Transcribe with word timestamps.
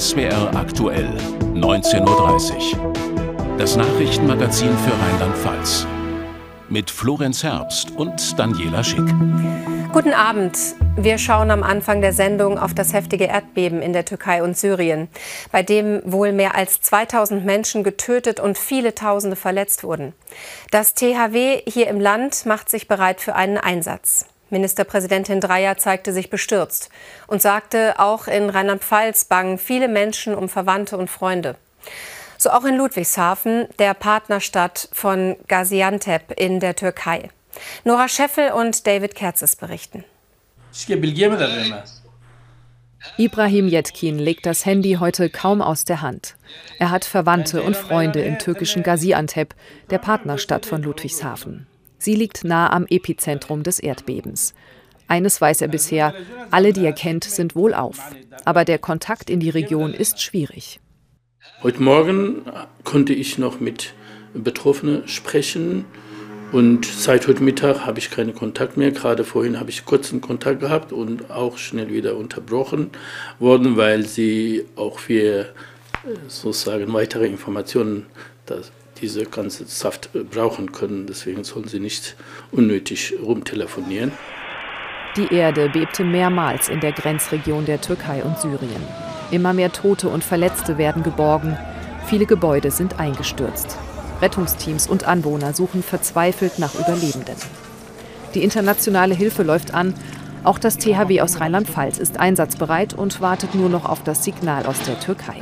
SWR 0.00 0.50
aktuell, 0.56 1.14
19.30 1.52 2.74
Uhr. 2.74 2.92
Das 3.58 3.76
Nachrichtenmagazin 3.76 4.70
für 4.78 4.98
Rheinland-Pfalz. 4.98 5.86
Mit 6.70 6.90
Florenz 6.90 7.42
Herbst 7.42 7.90
und 7.90 8.38
Daniela 8.38 8.82
Schick. 8.82 9.04
Guten 9.92 10.14
Abend. 10.14 10.56
Wir 10.96 11.18
schauen 11.18 11.50
am 11.50 11.62
Anfang 11.62 12.00
der 12.00 12.14
Sendung 12.14 12.58
auf 12.58 12.72
das 12.72 12.94
heftige 12.94 13.24
Erdbeben 13.26 13.82
in 13.82 13.92
der 13.92 14.06
Türkei 14.06 14.42
und 14.42 14.56
Syrien, 14.56 15.08
bei 15.52 15.62
dem 15.62 16.00
wohl 16.06 16.32
mehr 16.32 16.54
als 16.54 16.80
2000 16.80 17.44
Menschen 17.44 17.84
getötet 17.84 18.40
und 18.40 18.56
viele 18.56 18.94
Tausende 18.94 19.36
verletzt 19.36 19.84
wurden. 19.84 20.14
Das 20.70 20.94
THW 20.94 21.60
hier 21.66 21.88
im 21.88 22.00
Land 22.00 22.46
macht 22.46 22.70
sich 22.70 22.88
bereit 22.88 23.20
für 23.20 23.34
einen 23.34 23.58
Einsatz. 23.58 24.29
Ministerpräsidentin 24.50 25.40
Dreyer 25.40 25.76
zeigte 25.78 26.12
sich 26.12 26.30
bestürzt 26.30 26.90
und 27.26 27.42
sagte, 27.42 27.94
auch 27.98 28.26
in 28.26 28.50
Rheinland-Pfalz 28.50 29.24
bangen 29.24 29.58
viele 29.58 29.88
Menschen 29.88 30.34
um 30.34 30.48
Verwandte 30.48 30.96
und 30.96 31.08
Freunde. 31.08 31.56
So 32.38 32.50
auch 32.50 32.64
in 32.64 32.76
Ludwigshafen, 32.76 33.66
der 33.78 33.94
Partnerstadt 33.94 34.88
von 34.92 35.36
Gaziantep 35.46 36.38
in 36.38 36.58
der 36.58 36.74
Türkei. 36.74 37.30
Nora 37.84 38.08
Scheffel 38.08 38.52
und 38.52 38.86
David 38.86 39.14
Kerzes 39.14 39.56
berichten. 39.56 40.04
Ibrahim 43.16 43.68
Yetkin 43.68 44.18
legt 44.18 44.46
das 44.46 44.66
Handy 44.66 44.98
heute 45.00 45.30
kaum 45.30 45.62
aus 45.62 45.84
der 45.84 46.02
Hand. 46.02 46.36
Er 46.78 46.90
hat 46.90 47.04
Verwandte 47.04 47.62
und 47.62 47.76
Freunde 47.76 48.20
im 48.20 48.38
türkischen 48.38 48.82
Gaziantep, 48.82 49.54
der 49.90 49.98
Partnerstadt 49.98 50.66
von 50.66 50.82
Ludwigshafen. 50.82 51.66
Sie 52.00 52.14
liegt 52.14 52.44
nah 52.44 52.72
am 52.72 52.86
Epizentrum 52.88 53.62
des 53.62 53.78
Erdbebens. 53.78 54.54
Eines 55.06 55.38
weiß 55.38 55.60
er 55.60 55.68
bisher, 55.68 56.14
alle, 56.50 56.72
die 56.72 56.84
er 56.84 56.94
kennt, 56.94 57.24
sind 57.24 57.54
wohlauf. 57.54 58.00
Aber 58.46 58.64
der 58.64 58.78
Kontakt 58.78 59.28
in 59.28 59.38
die 59.38 59.50
Region 59.50 59.92
ist 59.92 60.22
schwierig. 60.22 60.80
Heute 61.62 61.82
Morgen 61.82 62.42
konnte 62.84 63.12
ich 63.12 63.36
noch 63.36 63.60
mit 63.60 63.92
Betroffenen 64.32 65.08
sprechen 65.08 65.84
und 66.52 66.86
seit 66.86 67.28
heute 67.28 67.42
Mittag 67.42 67.84
habe 67.84 67.98
ich 67.98 68.10
keinen 68.10 68.34
Kontakt 68.34 68.78
mehr. 68.78 68.92
Gerade 68.92 69.22
vorhin 69.22 69.60
habe 69.60 69.68
ich 69.68 69.84
kurzen 69.84 70.22
Kontakt 70.22 70.60
gehabt 70.60 70.92
und 70.92 71.30
auch 71.30 71.58
schnell 71.58 71.92
wieder 71.92 72.16
unterbrochen 72.16 72.90
worden, 73.38 73.76
weil 73.76 74.06
sie 74.06 74.64
auch 74.74 75.00
für 75.00 75.40
äh, 75.40 75.46
sozusagen 76.28 76.90
weitere 76.94 77.26
Informationen 77.26 78.06
diese 79.00 79.24
ganze 79.24 79.64
Saft 79.66 80.10
äh, 80.14 80.20
brauchen 80.20 80.72
können. 80.72 81.06
Deswegen 81.06 81.44
sollen 81.44 81.68
sie 81.68 81.80
nicht 81.80 82.16
unnötig 82.50 83.14
rumtelefonieren. 83.22 84.12
Die 85.16 85.34
Erde 85.34 85.68
bebte 85.68 86.04
mehrmals 86.04 86.68
in 86.68 86.80
der 86.80 86.92
Grenzregion 86.92 87.64
der 87.64 87.80
Türkei 87.80 88.22
und 88.22 88.38
Syrien. 88.38 88.82
Immer 89.30 89.52
mehr 89.52 89.72
Tote 89.72 90.08
und 90.08 90.22
Verletzte 90.22 90.78
werden 90.78 91.02
geborgen. 91.02 91.58
Viele 92.06 92.26
Gebäude 92.26 92.70
sind 92.70 93.00
eingestürzt. 93.00 93.76
Rettungsteams 94.22 94.86
und 94.86 95.04
Anwohner 95.04 95.52
suchen 95.52 95.82
verzweifelt 95.82 96.58
nach 96.58 96.74
Überlebenden. 96.74 97.36
Die 98.34 98.44
internationale 98.44 99.14
Hilfe 99.14 99.42
läuft 99.42 99.74
an. 99.74 99.94
Auch 100.44 100.58
das 100.58 100.78
THW 100.78 101.20
aus 101.20 101.40
Rheinland-Pfalz 101.40 101.98
ist 101.98 102.18
einsatzbereit 102.18 102.94
und 102.94 103.20
wartet 103.20 103.54
nur 103.54 103.68
noch 103.68 103.84
auf 103.84 104.04
das 104.04 104.24
Signal 104.24 104.66
aus 104.66 104.80
der 104.82 104.98
Türkei. 105.00 105.36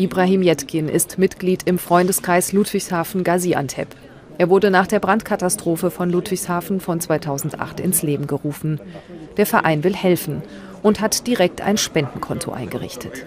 Ibrahim 0.00 0.40
Yetkin 0.42 0.88
ist 0.88 1.18
Mitglied 1.18 1.64
im 1.66 1.78
Freundeskreis 1.78 2.54
Ludwigshafen 2.54 3.22
Gaziantep. 3.22 3.88
Er 4.38 4.48
wurde 4.48 4.70
nach 4.70 4.86
der 4.86 4.98
Brandkatastrophe 4.98 5.90
von 5.90 6.08
Ludwigshafen 6.08 6.80
von 6.80 7.02
2008 7.02 7.80
ins 7.80 8.00
Leben 8.00 8.26
gerufen. 8.26 8.80
Der 9.36 9.44
Verein 9.44 9.84
will 9.84 9.94
helfen 9.94 10.42
und 10.82 11.02
hat 11.02 11.26
direkt 11.26 11.60
ein 11.60 11.76
Spendenkonto 11.76 12.50
eingerichtet. 12.50 13.26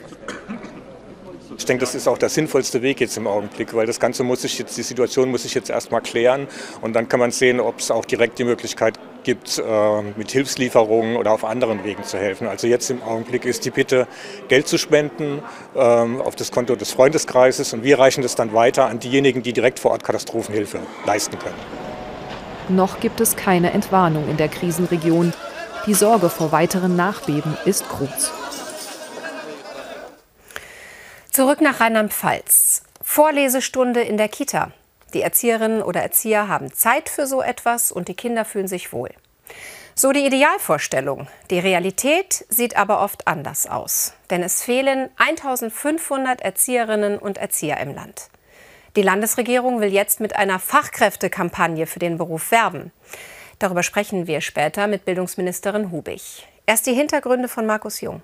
Ich 1.55 1.65
denke, 1.65 1.81
das 1.81 1.93
ist 1.93 2.07
auch 2.07 2.17
der 2.17 2.29
sinnvollste 2.29 2.81
Weg 2.81 2.99
jetzt 3.01 3.17
im 3.17 3.27
Augenblick, 3.27 3.75
weil 3.75 3.85
das 3.85 3.99
Ganze 3.99 4.23
muss 4.23 4.41
sich 4.41 4.57
jetzt, 4.57 4.75
die 4.75 4.81
Situation 4.81 5.29
muss 5.29 5.43
sich 5.43 5.53
jetzt 5.53 5.69
erstmal 5.69 6.01
klären 6.01 6.47
und 6.81 6.93
dann 6.93 7.07
kann 7.07 7.19
man 7.19 7.29
sehen, 7.29 7.59
ob 7.59 7.77
es 7.81 7.91
auch 7.91 8.05
direkt 8.05 8.39
die 8.39 8.45
Möglichkeit 8.45 8.97
gibt, 9.23 9.57
äh, 9.57 10.01
mit 10.15 10.31
Hilfslieferungen 10.31 11.15
oder 11.17 11.31
auf 11.31 11.43
anderen 11.43 11.83
Wegen 11.83 12.03
zu 12.03 12.17
helfen. 12.17 12.47
Also 12.47 12.67
jetzt 12.67 12.89
im 12.89 13.01
Augenblick 13.01 13.45
ist 13.45 13.65
die 13.65 13.71
Bitte, 13.71 14.07
Geld 14.47 14.67
zu 14.67 14.77
spenden 14.77 15.41
äh, 15.75 15.79
auf 15.79 16.35
das 16.35 16.51
Konto 16.51 16.75
des 16.75 16.91
Freundeskreises 16.91 17.73
und 17.73 17.83
wir 17.83 17.99
reichen 17.99 18.21
das 18.21 18.35
dann 18.35 18.53
weiter 18.53 18.85
an 18.85 18.99
diejenigen, 18.99 19.43
die 19.43 19.53
direkt 19.53 19.79
vor 19.79 19.91
Ort 19.91 20.03
Katastrophenhilfe 20.03 20.79
leisten 21.05 21.37
können. 21.39 21.55
Noch 22.69 22.99
gibt 22.99 23.19
es 23.19 23.35
keine 23.35 23.71
Entwarnung 23.71 24.29
in 24.29 24.37
der 24.37 24.47
Krisenregion. 24.47 25.33
Die 25.85 25.93
Sorge 25.93 26.29
vor 26.29 26.51
weiteren 26.51 26.95
Nachbeben 26.95 27.57
ist 27.65 27.87
groß. 27.89 28.31
Zurück 31.29 31.61
nach 31.61 31.79
Rheinland-Pfalz. 31.79 32.83
Vorlesestunde 33.01 34.01
in 34.01 34.17
der 34.17 34.29
Kita. 34.29 34.71
Die 35.13 35.21
Erzieherinnen 35.21 35.81
oder 35.81 36.01
Erzieher 36.01 36.47
haben 36.47 36.73
Zeit 36.73 37.09
für 37.09 37.27
so 37.27 37.41
etwas 37.41 37.91
und 37.91 38.07
die 38.07 38.15
Kinder 38.15 38.45
fühlen 38.45 38.67
sich 38.67 38.93
wohl. 38.93 39.11
So 39.95 40.11
die 40.11 40.25
Idealvorstellung. 40.25 41.27
Die 41.51 41.59
Realität 41.59 42.45
sieht 42.49 42.75
aber 42.77 43.01
oft 43.01 43.27
anders 43.27 43.67
aus. 43.67 44.13
Denn 44.31 44.41
es 44.41 44.63
fehlen 44.63 45.09
1500 45.17 46.41
Erzieherinnen 46.41 47.19
und 47.19 47.37
Erzieher 47.37 47.79
im 47.79 47.93
Land. 47.93 48.29
Die 48.95 49.03
Landesregierung 49.03 49.81
will 49.81 49.91
jetzt 49.91 50.19
mit 50.19 50.35
einer 50.35 50.59
Fachkräftekampagne 50.59 51.85
für 51.85 51.99
den 51.99 52.17
Beruf 52.17 52.51
werben. 52.51 52.91
Darüber 53.59 53.83
sprechen 53.83 54.25
wir 54.25 54.41
später 54.41 54.87
mit 54.87 55.05
Bildungsministerin 55.05 55.91
Hubig. 55.91 56.47
Erst 56.65 56.87
die 56.87 56.93
Hintergründe 56.93 57.47
von 57.47 57.65
Markus 57.65 58.01
Jung. 58.01 58.21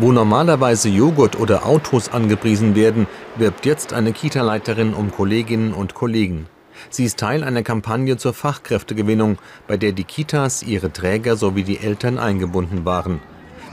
Wo 0.00 0.12
normalerweise 0.12 0.88
Joghurt 0.88 1.40
oder 1.40 1.66
Autos 1.66 2.08
angepriesen 2.10 2.76
werden, 2.76 3.08
wirbt 3.34 3.66
jetzt 3.66 3.92
eine 3.92 4.12
Kita-Leiterin 4.12 4.94
um 4.94 5.10
Kolleginnen 5.10 5.72
und 5.72 5.94
Kollegen. 5.94 6.46
Sie 6.88 7.04
ist 7.04 7.18
Teil 7.18 7.42
einer 7.42 7.64
Kampagne 7.64 8.16
zur 8.16 8.32
Fachkräftegewinnung, 8.32 9.38
bei 9.66 9.76
der 9.76 9.90
die 9.90 10.04
Kitas, 10.04 10.62
ihre 10.62 10.92
Träger 10.92 11.36
sowie 11.36 11.64
die 11.64 11.78
Eltern 11.78 12.16
eingebunden 12.16 12.84
waren. 12.84 13.20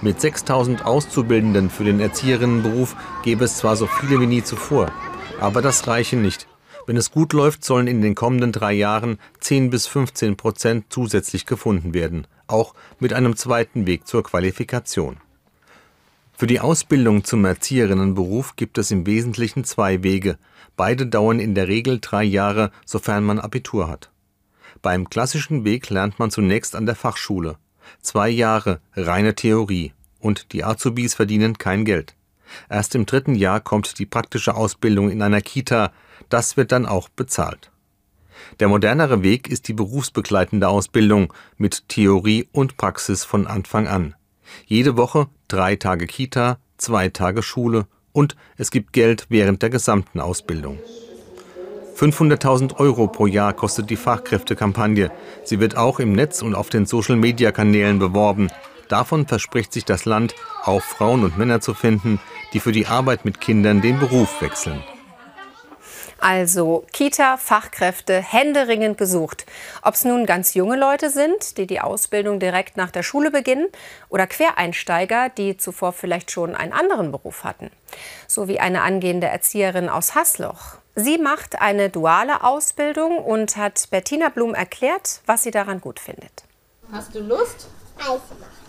Mit 0.02 0.20
6000 0.20 0.84
Auszubildenden 0.84 1.70
für 1.70 1.84
den 1.84 2.00
Erzieherinnenberuf 2.00 2.96
gäbe 3.24 3.46
es 3.46 3.58
zwar 3.58 3.76
so 3.76 3.86
viele 3.86 4.20
wie 4.20 4.26
nie 4.26 4.44
zuvor, 4.44 4.92
aber 5.40 5.62
das 5.62 5.88
reiche 5.88 6.16
nicht. 6.16 6.48
Wenn 6.88 6.98
es 6.98 7.12
gut 7.12 7.34
läuft, 7.34 7.64
sollen 7.64 7.86
in 7.86 8.02
den 8.02 8.16
kommenden 8.16 8.52
drei 8.52 8.74
Jahren 8.74 9.20
10 9.42 9.70
bis 9.70 9.86
15 9.86 10.38
Prozent 10.38 10.86
zusätzlich 10.90 11.46
gefunden 11.46 11.94
werden, 11.94 12.26
auch 12.48 12.74
mit 13.00 13.14
einem 13.14 13.36
zweiten 13.36 13.86
Weg 13.86 14.08
zur 14.08 14.24
Qualifikation. 14.24 15.18
Für 16.38 16.48
die 16.48 16.60
Ausbildung 16.60 17.24
zum 17.24 17.46
Erzieherinnenberuf 17.46 18.58
gibt 18.58 18.78
es 18.78 18.92
im 18.92 19.06
Wesentlichen 19.06 19.64
zwei 19.64 20.04
Wege. 20.04 20.38
Beide 20.76 21.08
dauern 21.08 21.40
in 21.40 21.56
der 21.56 21.70
Regel 21.70 22.00
drei 22.02 22.26
Jahre, 22.26 22.72
sofern 22.86 23.24
man 23.24 23.40
Abitur 23.40 23.88
hat. 23.88 24.12
Beim 24.82 25.10
klassischen 25.10 25.64
Weg 25.64 25.90
lernt 25.90 26.20
man 26.20 26.32
zunächst 26.32 26.76
an 26.76 26.86
der 26.86 26.96
Fachschule. 26.96 27.56
Zwei 28.02 28.28
Jahre 28.28 28.82
reine 28.98 29.36
Theorie 29.36 29.94
und 30.20 30.52
die 30.52 30.66
Azubis 30.66 31.14
verdienen 31.14 31.58
kein 31.58 31.86
Geld. 31.86 32.16
Erst 32.70 32.96
im 32.96 33.06
dritten 33.06 33.36
Jahr 33.36 33.62
kommt 33.62 33.98
die 33.98 34.06
praktische 34.06 34.56
Ausbildung 34.56 35.10
in 35.10 35.22
einer 35.22 35.42
Kita, 35.42 35.94
das 36.28 36.58
wird 36.58 36.74
dann 36.74 36.86
auch 36.86 37.08
bezahlt. 37.08 37.72
Der 38.60 38.68
modernere 38.68 39.24
Weg 39.24 39.48
ist 39.48 39.70
die 39.70 39.74
berufsbegleitende 39.74 40.68
Ausbildung 40.68 41.34
mit 41.56 41.88
Theorie 41.88 42.50
und 42.52 42.76
Praxis 42.76 43.24
von 43.24 43.48
Anfang 43.48 43.88
an. 43.88 44.16
Jede 44.66 44.98
Woche 44.98 45.28
drei 45.48 45.76
Tage 45.76 46.08
Kita, 46.08 46.58
zwei 46.78 47.10
Tage 47.10 47.44
Schule 47.44 47.88
und 48.12 48.36
es 48.58 48.72
gibt 48.72 48.94
Geld 48.94 49.26
während 49.30 49.62
der 49.62 49.70
gesamten 49.70 50.20
Ausbildung. 50.20 50.80
500.000 51.96 52.78
Euro 52.78 53.08
pro 53.08 53.26
Jahr 53.26 53.54
kostet 53.54 53.90
die 53.90 53.96
Fachkräftekampagne. 53.96 55.12
Sie 55.44 55.60
wird 55.60 55.78
auch 55.78 56.00
im 56.00 56.12
Netz 56.12 56.42
und 56.42 56.54
auf 56.56 56.70
den 56.70 56.86
Social-Media-Kanälen 56.86 58.00
beworben. 58.00 58.50
Davon 58.90 59.26
verspricht 59.28 59.72
sich 59.72 59.86
das 59.86 60.06
Land, 60.06 60.36
auch 60.64 60.82
Frauen 60.82 61.24
und 61.24 61.38
Männer 61.38 61.62
zu 61.62 61.74
finden, 61.74 62.20
die 62.54 62.60
für 62.60 62.74
die 62.74 62.88
Arbeit 62.88 63.24
mit 63.24 63.40
Kindern 63.40 63.82
den 63.82 63.98
Beruf 64.00 64.42
wechseln. 64.42 64.84
Also 66.28 66.84
Kita-Fachkräfte 66.92 68.20
händeringend 68.20 68.98
gesucht. 68.98 69.46
Ob 69.84 69.94
es 69.94 70.06
nun 70.06 70.26
ganz 70.26 70.56
junge 70.56 70.76
Leute 70.76 71.12
sind, 71.12 71.60
die 71.60 71.68
die 71.68 71.82
Ausbildung 71.82 72.40
direkt 72.40 72.78
nach 72.78 72.90
der 72.90 73.04
Schule 73.04 73.30
beginnen, 73.30 73.68
oder 74.10 74.26
Quereinsteiger, 74.26 75.30
die 75.30 75.58
zuvor 75.58 75.94
vielleicht 75.94 76.32
schon 76.32 76.56
einen 76.56 76.74
anderen 76.74 77.12
Beruf 77.12 77.44
hatten. 77.44 77.70
So 78.28 78.48
wie 78.48 78.60
eine 78.60 78.82
angehende 78.82 79.28
Erzieherin 79.28 79.88
aus 79.88 80.16
Hasloch. 80.16 80.78
Sie 80.96 81.20
macht 81.20 81.62
eine 81.62 81.92
duale 81.92 82.44
Ausbildung 82.44 83.20
und 83.20 83.56
hat 83.56 83.88
Bettina 83.92 84.30
Blum 84.30 84.56
erklärt, 84.56 85.22
was 85.28 85.44
sie 85.44 85.52
daran 85.52 85.80
gut 85.80 86.00
findet. 86.00 86.44
Hast 86.92 87.14
du 87.14 87.20
Lust? 87.20 87.68
Eis 88.00 88.08
machen. 88.08 88.65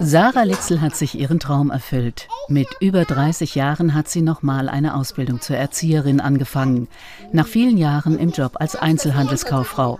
Sarah 0.00 0.42
Litzel 0.42 0.80
hat 0.80 0.96
sich 0.96 1.18
ihren 1.18 1.40
Traum 1.40 1.70
erfüllt. 1.70 2.28
Mit 2.48 2.68
über 2.80 3.04
30 3.04 3.54
Jahren 3.54 3.94
hat 3.94 4.08
sie 4.08 4.22
nochmal 4.22 4.68
eine 4.68 4.94
Ausbildung 4.94 5.40
zur 5.40 5.56
Erzieherin 5.56 6.20
angefangen. 6.20 6.88
Nach 7.32 7.46
vielen 7.46 7.76
Jahren 7.78 8.18
im 8.18 8.30
Job 8.30 8.52
als 8.60 8.76
Einzelhandelskauffrau. 8.76 9.98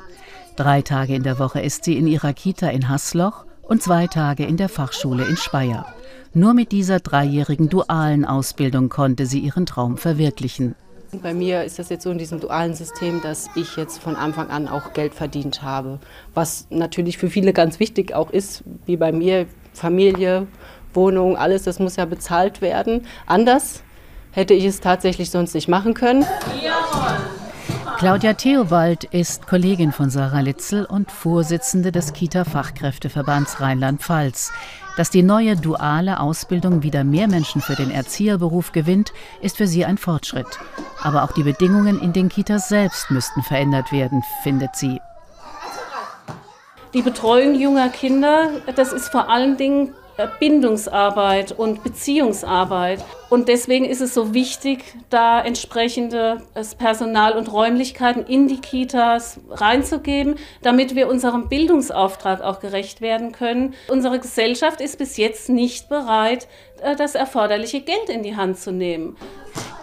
Drei 0.56 0.82
Tage 0.82 1.14
in 1.14 1.22
der 1.22 1.38
Woche 1.38 1.60
ist 1.60 1.84
sie 1.84 1.96
in 1.96 2.06
ihrer 2.06 2.32
Kita 2.32 2.68
in 2.68 2.88
Hassloch 2.88 3.44
und 3.62 3.82
zwei 3.82 4.06
Tage 4.06 4.44
in 4.44 4.56
der 4.56 4.68
Fachschule 4.68 5.24
in 5.24 5.36
Speyer. 5.36 5.86
Nur 6.32 6.54
mit 6.54 6.72
dieser 6.72 7.00
dreijährigen 7.00 7.68
dualen 7.68 8.24
Ausbildung 8.24 8.88
konnte 8.88 9.26
sie 9.26 9.40
ihren 9.40 9.66
Traum 9.66 9.96
verwirklichen. 9.96 10.74
Bei 11.12 11.34
mir 11.34 11.62
ist 11.64 11.78
das 11.78 11.88
jetzt 11.88 12.02
so 12.02 12.10
in 12.10 12.18
diesem 12.18 12.40
dualen 12.40 12.74
System, 12.74 13.20
dass 13.22 13.48
ich 13.54 13.76
jetzt 13.76 13.98
von 13.98 14.16
Anfang 14.16 14.50
an 14.50 14.66
auch 14.66 14.92
Geld 14.92 15.14
verdient 15.14 15.62
habe. 15.62 16.00
Was 16.34 16.66
natürlich 16.70 17.16
für 17.16 17.30
viele 17.30 17.52
ganz 17.52 17.78
wichtig 17.78 18.12
auch 18.14 18.30
ist, 18.30 18.64
wie 18.86 18.96
bei 18.96 19.12
mir, 19.12 19.46
Familie, 19.72 20.46
Wohnung, 20.94 21.36
alles, 21.36 21.62
das 21.62 21.78
muss 21.78 21.96
ja 21.96 22.06
bezahlt 22.06 22.60
werden. 22.60 23.06
Anders 23.26 23.84
hätte 24.32 24.54
ich 24.54 24.64
es 24.64 24.80
tatsächlich 24.80 25.30
sonst 25.30 25.54
nicht 25.54 25.68
machen 25.68 25.94
können. 25.94 26.24
Claudia 27.98 28.34
Theobald 28.34 29.04
ist 29.04 29.46
Kollegin 29.46 29.90
von 29.90 30.10
Sarah 30.10 30.40
Litzel 30.40 30.84
und 30.84 31.10
Vorsitzende 31.10 31.92
des 31.92 32.12
Kita-Fachkräfteverbands 32.12 33.62
Rheinland-Pfalz. 33.62 34.52
Dass 34.98 35.08
die 35.08 35.22
neue 35.22 35.56
duale 35.56 36.20
Ausbildung 36.20 36.82
wieder 36.82 37.04
mehr 37.04 37.26
Menschen 37.26 37.62
für 37.62 37.74
den 37.74 37.90
Erzieherberuf 37.90 38.72
gewinnt, 38.72 39.14
ist 39.40 39.56
für 39.56 39.66
sie 39.66 39.86
ein 39.86 39.96
Fortschritt. 39.96 40.58
Aber 41.02 41.22
auch 41.22 41.32
die 41.32 41.42
Bedingungen 41.42 41.98
in 42.02 42.12
den 42.12 42.28
Kitas 42.28 42.68
selbst 42.68 43.10
müssten 43.10 43.42
verändert 43.42 43.90
werden, 43.92 44.22
findet 44.42 44.76
sie. 44.76 45.00
Die 46.92 47.02
Betreuung 47.02 47.54
junger 47.54 47.88
Kinder, 47.88 48.50
das 48.74 48.92
ist 48.92 49.08
vor 49.08 49.30
allen 49.30 49.56
Dingen 49.56 49.94
Bindungsarbeit 50.38 51.52
und 51.52 51.82
Beziehungsarbeit. 51.82 53.04
Und 53.28 53.48
deswegen 53.48 53.84
ist 53.84 54.00
es 54.00 54.14
so 54.14 54.32
wichtig, 54.34 54.84
da 55.10 55.40
entsprechende 55.40 56.42
Personal 56.78 57.32
und 57.32 57.52
Räumlichkeiten 57.52 58.24
in 58.24 58.48
die 58.48 58.60
Kitas 58.60 59.40
reinzugeben, 59.50 60.36
damit 60.62 60.94
wir 60.94 61.08
unserem 61.08 61.48
Bildungsauftrag 61.48 62.40
auch 62.40 62.60
gerecht 62.60 63.00
werden 63.00 63.32
können. 63.32 63.74
Unsere 63.88 64.18
Gesellschaft 64.20 64.80
ist 64.80 64.98
bis 64.98 65.16
jetzt 65.16 65.48
nicht 65.48 65.88
bereit, 65.88 66.46
das 66.96 67.14
erforderliche 67.14 67.80
Geld 67.80 68.08
in 68.08 68.22
die 68.22 68.36
Hand 68.36 68.58
zu 68.58 68.72
nehmen. 68.72 69.16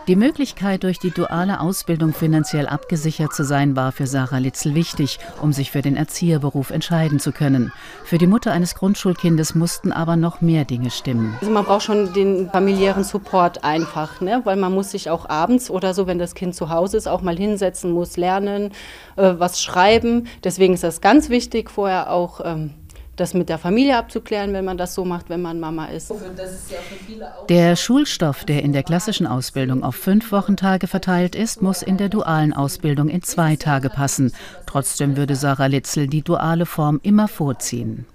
Die 0.09 0.17
Möglichkeit, 0.17 0.83
durch 0.83 0.99
die 0.99 1.11
duale 1.11 1.61
Ausbildung 1.61 2.11
finanziell 2.11 2.67
abgesichert 2.67 3.33
zu 3.33 3.45
sein, 3.45 3.77
war 3.77 3.93
für 3.93 4.05
Sarah 4.05 4.39
Litzel 4.39 4.75
wichtig, 4.75 5.17
um 5.41 5.53
sich 5.53 5.71
für 5.71 5.81
den 5.81 5.95
Erzieherberuf 5.95 6.71
entscheiden 6.71 7.21
zu 7.21 7.31
können. 7.31 7.71
Für 8.03 8.17
die 8.17 8.27
Mutter 8.27 8.51
eines 8.51 8.75
Grundschulkindes 8.75 9.55
mussten 9.55 9.93
aber 9.93 10.17
noch 10.17 10.41
mehr 10.41 10.65
Dinge 10.65 10.91
stimmen. 10.91 11.37
Also 11.39 11.53
man 11.53 11.63
braucht 11.63 11.83
schon 11.83 12.11
den 12.11 12.49
familiären 12.49 13.05
Support 13.05 13.63
einfach, 13.63 14.19
ne? 14.19 14.41
weil 14.43 14.57
man 14.57 14.73
muss 14.73 14.91
sich 14.91 15.09
auch 15.09 15.29
abends 15.29 15.69
oder 15.69 15.93
so, 15.93 16.05
wenn 16.05 16.19
das 16.19 16.35
Kind 16.35 16.53
zu 16.53 16.69
Hause 16.69 16.97
ist, 16.97 17.07
auch 17.07 17.21
mal 17.21 17.37
hinsetzen, 17.37 17.91
muss 17.91 18.17
lernen, 18.17 18.73
äh, 19.15 19.35
was 19.37 19.61
schreiben. 19.61 20.27
Deswegen 20.43 20.73
ist 20.73 20.83
das 20.83 20.99
ganz 20.99 21.29
wichtig, 21.29 21.71
vorher 21.71 22.11
auch 22.11 22.41
ähm, 22.43 22.73
das 23.15 23.33
mit 23.33 23.50
der 23.50 23.57
Familie 23.57 23.98
abzuklären, 23.98 24.54
wenn 24.54 24.65
man 24.65 24.77
das 24.77 24.95
so 24.95 25.06
macht, 25.06 25.30
wenn 25.30 25.42
man 25.42 25.60
Mama 25.60 25.86
ist. 25.86 26.12
Der 27.50 27.75
Schulstoff, 27.75 28.44
der 28.45 28.63
in 28.63 28.74
der 28.74 28.83
klassischen 28.83 29.27
Ausbildung 29.27 29.83
auf 29.83 29.95
fünf 29.95 30.31
Wochentage 30.31 30.88
verteilt 30.88 31.36
ist, 31.36 31.62
muss 31.62 31.81
in 31.81 31.98
der 31.98 32.10
dualen 32.10 32.54
Ausbildung 32.54 33.10
in 33.10 33.21
zwei 33.21 33.56
Tage 33.56 33.89
passen. 33.89 34.33
Trotzdem 34.65 35.15
würde 35.15 35.36
Sarah 35.36 35.68
Litzel 35.68 36.07
die 36.07 36.24
duale 36.24 36.65
Form 36.65 37.00
immer 37.04 37.27
vorziehen. 37.27 38.06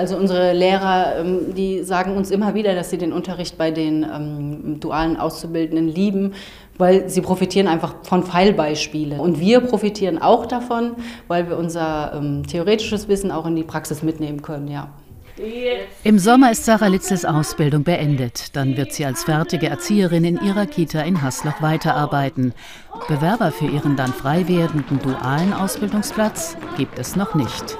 Also 0.00 0.16
unsere 0.16 0.52
Lehrer, 0.52 1.16
ähm, 1.18 1.54
die 1.56 1.82
sagen 1.82 2.16
uns 2.16 2.30
immer 2.30 2.54
wieder, 2.54 2.76
dass 2.76 2.90
sie 2.90 2.98
den 2.98 3.12
Unterricht 3.12 3.58
bei 3.58 3.72
den 3.72 4.04
ähm, 4.04 4.78
dualen 4.78 5.16
Auszubildenden 5.16 5.88
lieben, 5.88 6.34
weil 6.78 7.08
sie 7.08 7.20
profitieren 7.20 7.68
einfach 7.68 7.96
von 8.02 8.22
Fallbeispielen. 8.22 9.20
Und 9.20 9.40
wir 9.40 9.60
profitieren 9.60 10.20
auch 10.22 10.46
davon, 10.46 10.94
weil 11.26 11.48
wir 11.48 11.58
unser 11.58 12.12
ähm, 12.14 12.46
theoretisches 12.46 13.08
Wissen 13.08 13.30
auch 13.30 13.46
in 13.46 13.56
die 13.56 13.64
Praxis 13.64 14.02
mitnehmen 14.02 14.42
können, 14.42 14.68
ja. 14.68 14.88
Im 16.02 16.18
Sommer 16.18 16.50
ist 16.50 16.64
Sarah 16.64 16.88
Litzels 16.88 17.24
Ausbildung 17.24 17.84
beendet. 17.84 18.56
Dann 18.56 18.76
wird 18.76 18.92
sie 18.92 19.04
als 19.04 19.24
fertige 19.24 19.68
Erzieherin 19.68 20.24
in 20.24 20.40
ihrer 20.42 20.66
Kita 20.66 21.02
in 21.02 21.22
Hasloch 21.22 21.62
weiterarbeiten. 21.62 22.54
Bewerber 23.06 23.52
für 23.52 23.66
ihren 23.66 23.96
dann 23.96 24.12
frei 24.12 24.48
werdenden 24.48 24.98
dualen 24.98 25.52
Ausbildungsplatz 25.52 26.56
gibt 26.76 26.98
es 26.98 27.14
noch 27.14 27.34
nicht. 27.36 27.76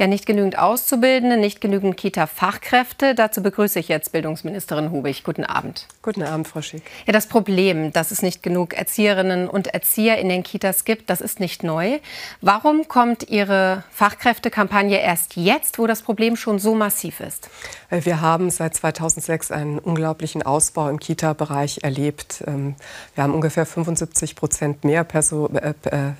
Ja, 0.00 0.06
nicht 0.06 0.24
genügend 0.24 0.58
Auszubildende, 0.58 1.36
nicht 1.36 1.60
genügend 1.60 1.98
Kita-Fachkräfte. 1.98 3.14
Dazu 3.14 3.42
begrüße 3.42 3.78
ich 3.78 3.88
jetzt 3.88 4.12
Bildungsministerin 4.12 4.90
Hubig. 4.92 5.24
Guten 5.24 5.44
Abend. 5.44 5.86
Guten 6.00 6.22
Abend, 6.22 6.48
Frau 6.48 6.62
Schick. 6.62 6.82
Ja, 7.06 7.12
das 7.12 7.26
Problem, 7.26 7.92
dass 7.92 8.10
es 8.10 8.22
nicht 8.22 8.42
genug 8.42 8.72
Erzieherinnen 8.72 9.46
und 9.46 9.66
Erzieher 9.66 10.16
in 10.16 10.30
den 10.30 10.42
Kitas 10.42 10.86
gibt, 10.86 11.10
das 11.10 11.20
ist 11.20 11.38
nicht 11.38 11.62
neu. 11.64 11.98
Warum 12.40 12.88
kommt 12.88 13.28
Ihre 13.28 13.84
Fachkräftekampagne 13.90 14.98
erst 14.98 15.36
jetzt, 15.36 15.78
wo 15.78 15.86
das 15.86 16.00
Problem 16.00 16.34
schon 16.34 16.58
so 16.58 16.74
massiv 16.74 17.20
ist? 17.20 17.50
Wir 17.90 18.22
haben 18.22 18.48
seit 18.48 18.74
2006 18.74 19.50
einen 19.50 19.78
unglaublichen 19.78 20.42
Ausbau 20.42 20.88
im 20.88 20.98
Kita-Bereich 20.98 21.80
erlebt. 21.82 22.42
Ähm, 22.46 22.74
wir 23.14 23.24
haben 23.24 23.34
ungefähr 23.34 23.66
75 23.66 24.34
Prozent 24.34 24.82
mehr 24.82 25.04
Person, 25.04 25.56
äh, 25.56 25.74
äh 25.90 26.12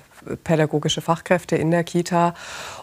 pädagogische 0.43 1.01
Fachkräfte 1.01 1.55
in 1.55 1.71
der 1.71 1.83
Kita. 1.83 2.33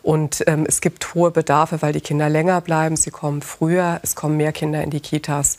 Und 0.03 0.45
ähm, 0.47 0.65
es 0.67 0.81
gibt 0.81 1.15
hohe 1.15 1.31
Bedarfe, 1.31 1.83
weil 1.83 1.93
die 1.93 2.01
Kinder 2.01 2.29
länger 2.29 2.61
bleiben, 2.61 2.97
sie 2.97 3.11
kommen 3.11 3.43
früher, 3.43 4.01
es 4.03 4.15
kommen 4.15 4.37
mehr 4.37 4.53
Kinder 4.53 4.83
in 4.83 4.91
die 4.91 5.01
Kitas. 5.01 5.57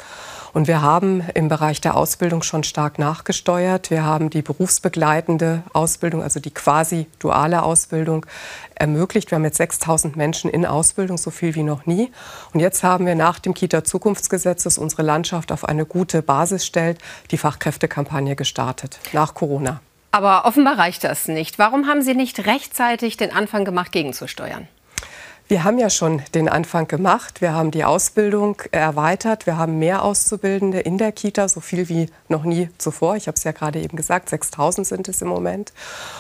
Und 0.54 0.68
wir 0.68 0.82
haben 0.82 1.24
im 1.36 1.48
Bereich 1.48 1.80
der 1.82 1.96
Ausbildung 1.96 2.42
schon 2.42 2.64
stark 2.64 2.98
nachgesteuert. 2.98 3.92
Wir 3.92 4.04
haben 4.04 4.30
die 4.30 4.42
berufsbegleitende 4.42 5.64
Ausbildung, 5.74 6.24
also 6.24 6.40
die 6.40 6.52
quasi 6.52 7.08
duale 7.20 7.64
Ausbildung, 7.64 8.26
ermöglicht. 8.76 9.30
Wir 9.30 9.36
haben 9.36 9.44
jetzt 9.44 9.58
6000 9.58 10.16
Menschen 10.16 10.50
in 10.50 10.66
Ausbildung, 10.66 11.18
so 11.18 11.30
viel 11.30 11.54
wie 11.56 11.64
noch 11.64 11.86
nie. 11.86 12.12
Und 12.54 12.62
jetzt 12.62 12.84
haben 12.84 13.06
wir 13.06 13.16
nach 13.16 13.40
dem 13.40 13.54
Kita-Zukunftsgesetz, 13.54 14.64
das 14.64 14.78
unsere 14.78 15.04
Landschaft 15.04 15.52
auf 15.52 15.66
eine 15.66 15.86
gute 15.86 16.22
Basis 16.22 16.66
stellt, 16.66 17.00
die 17.32 17.38
Fachkräftekampagne 17.38 18.36
gestartet, 18.36 19.00
nach 19.14 19.34
Corona. 19.34 19.82
Aber 20.12 20.46
offenbar 20.46 20.78
reicht 20.78 21.04
das 21.04 21.28
nicht. 21.28 21.60
Warum 21.60 21.88
haben 21.88 22.02
Sie 22.02 22.16
nicht 22.16 22.46
rechtzeitig 22.46 23.18
den 23.18 23.32
Anfang 23.32 23.66
gemacht, 23.66 23.92
gegenzusteuern? 23.92 24.68
Wir 25.50 25.64
haben 25.64 25.80
ja 25.80 25.90
schon 25.90 26.22
den 26.36 26.48
Anfang 26.48 26.88
gemacht. 26.88 27.42
Wir 27.42 27.54
haben 27.54 27.72
die 27.72 27.84
Ausbildung 27.84 28.62
erweitert. 28.70 29.48
Wir 29.48 29.58
haben 29.58 29.80
mehr 29.80 30.04
Auszubildende 30.04 30.80
in 30.80 31.00
der 31.00 31.12
Kita, 31.12 31.50
so 31.50 31.60
viel 31.60 31.90
wie 31.90 32.12
noch 32.28 32.44
nie 32.44 32.70
zuvor. 32.78 33.16
Ich 33.16 33.26
habe 33.26 33.36
es 33.36 33.44
ja 33.44 33.52
gerade 33.52 33.80
eben 33.80 33.98
gesagt, 33.98 34.30
6000 34.30 34.86
sind 34.86 35.10
es 35.10 35.24
im 35.24 35.28
Moment. 35.28 35.74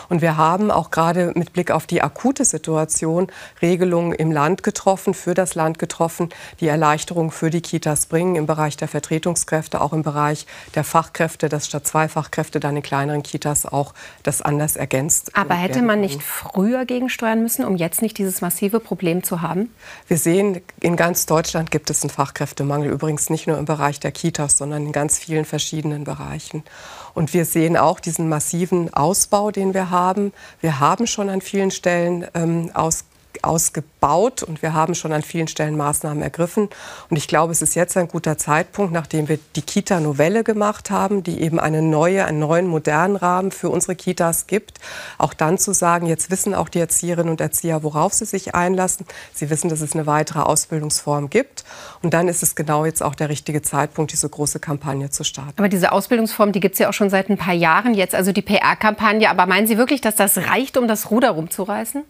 Und 0.09 0.23
wir 0.23 0.35
haben 0.35 0.71
auch 0.71 0.89
gerade 0.89 1.31
mit 1.35 1.53
Blick 1.53 1.69
auf 1.69 1.85
die 1.85 2.01
akute 2.01 2.43
Situation 2.43 3.27
Regelungen 3.61 4.13
im 4.13 4.31
Land 4.31 4.63
getroffen, 4.63 5.13
für 5.13 5.35
das 5.35 5.53
Land 5.53 5.77
getroffen, 5.77 6.29
die 6.59 6.67
Erleichterungen 6.67 7.29
für 7.29 7.51
die 7.51 7.61
Kitas 7.61 8.07
bringen 8.07 8.35
im 8.35 8.47
Bereich 8.47 8.77
der 8.77 8.87
Vertretungskräfte, 8.87 9.79
auch 9.79 9.93
im 9.93 10.01
Bereich 10.01 10.47
der 10.73 10.83
Fachkräfte, 10.83 11.49
dass 11.49 11.67
statt 11.67 11.85
zwei 11.85 12.07
Fachkräfte 12.07 12.59
dann 12.59 12.77
in 12.77 12.81
kleineren 12.81 13.21
Kitas 13.21 13.67
auch 13.67 13.93
das 14.23 14.41
anders 14.41 14.75
ergänzt. 14.75 15.37
Aber 15.37 15.53
hätte 15.53 15.83
man 15.83 16.01
nicht 16.01 16.23
früher 16.23 16.85
gegensteuern 16.85 17.43
müssen, 17.43 17.63
um 17.63 17.75
jetzt 17.75 18.01
nicht 18.01 18.17
dieses 18.17 18.41
massive 18.41 18.79
Problem 18.79 19.18
Problem 19.19 19.23
zu 19.23 19.41
haben? 19.41 19.69
Wir 20.07 20.17
sehen, 20.17 20.61
in 20.81 20.95
ganz 20.95 21.25
Deutschland 21.25 21.71
gibt 21.71 21.89
es 21.89 22.03
einen 22.03 22.09
Fachkräftemangel. 22.09 22.91
Übrigens 22.91 23.29
nicht 23.29 23.47
nur 23.47 23.57
im 23.57 23.65
Bereich 23.65 23.99
der 23.99 24.11
Kitas, 24.11 24.57
sondern 24.57 24.85
in 24.85 24.91
ganz 24.91 25.17
vielen 25.17 25.45
verschiedenen 25.45 26.03
Bereichen. 26.03 26.63
Und 27.13 27.33
wir 27.33 27.45
sehen 27.45 27.77
auch 27.77 27.99
diesen 27.99 28.29
massiven 28.29 28.93
Ausbau, 28.93 29.51
den 29.51 29.73
wir 29.73 29.89
haben. 29.89 30.33
Wir 30.61 30.79
haben 30.79 31.07
schon 31.07 31.29
an 31.29 31.41
vielen 31.41 31.71
Stellen 31.71 32.25
ähm, 32.33 32.71
aus 32.73 33.05
ausgebaut 33.41 34.43
und 34.43 34.61
wir 34.61 34.73
haben 34.73 34.95
schon 34.95 35.13
an 35.13 35.21
vielen 35.21 35.47
Stellen 35.47 35.77
Maßnahmen 35.77 36.21
ergriffen. 36.21 36.69
Und 37.09 37.17
ich 37.17 37.27
glaube, 37.27 37.51
es 37.51 37.61
ist 37.61 37.75
jetzt 37.75 37.95
ein 37.97 38.07
guter 38.07 38.37
Zeitpunkt, 38.37 38.91
nachdem 38.91 39.27
wir 39.27 39.39
die 39.55 39.61
Kita-Novelle 39.61 40.43
gemacht 40.43 40.89
haben, 40.89 41.23
die 41.23 41.41
eben 41.41 41.59
eine 41.59 41.81
neue, 41.81 42.25
einen 42.25 42.39
neuen, 42.39 42.67
modernen 42.67 43.15
Rahmen 43.15 43.51
für 43.51 43.69
unsere 43.69 43.95
Kitas 43.95 44.47
gibt, 44.47 44.79
auch 45.17 45.33
dann 45.33 45.57
zu 45.57 45.73
sagen, 45.73 46.07
jetzt 46.07 46.31
wissen 46.31 46.53
auch 46.53 46.69
die 46.69 46.79
Erzieherinnen 46.79 47.29
und 47.29 47.41
Erzieher, 47.41 47.83
worauf 47.83 48.13
sie 48.13 48.25
sich 48.25 48.55
einlassen. 48.55 49.05
Sie 49.33 49.49
wissen, 49.49 49.69
dass 49.69 49.81
es 49.81 49.93
eine 49.93 50.05
weitere 50.05 50.39
Ausbildungsform 50.39 51.29
gibt. 51.29 51.63
Und 52.01 52.13
dann 52.13 52.27
ist 52.27 52.43
es 52.43 52.55
genau 52.55 52.85
jetzt 52.85 53.01
auch 53.03 53.15
der 53.15 53.29
richtige 53.29 53.61
Zeitpunkt, 53.61 54.11
diese 54.11 54.27
große 54.27 54.59
Kampagne 54.59 55.09
zu 55.09 55.23
starten. 55.23 55.53
Aber 55.57 55.69
diese 55.69 55.91
Ausbildungsform, 55.91 56.51
die 56.51 56.59
gibt 56.59 56.73
es 56.73 56.79
ja 56.79 56.89
auch 56.89 56.93
schon 56.93 57.09
seit 57.09 57.29
ein 57.29 57.37
paar 57.37 57.53
Jahren, 57.53 57.93
jetzt 57.93 58.15
also 58.15 58.31
die 58.31 58.41
PR-Kampagne. 58.41 59.29
Aber 59.29 59.45
meinen 59.45 59.67
Sie 59.67 59.77
wirklich, 59.77 60.01
dass 60.01 60.15
das 60.15 60.37
reicht, 60.37 60.77
um 60.77 60.87
das 60.87 61.11
Ruder 61.11 61.31
rumzureißen? 61.31 62.03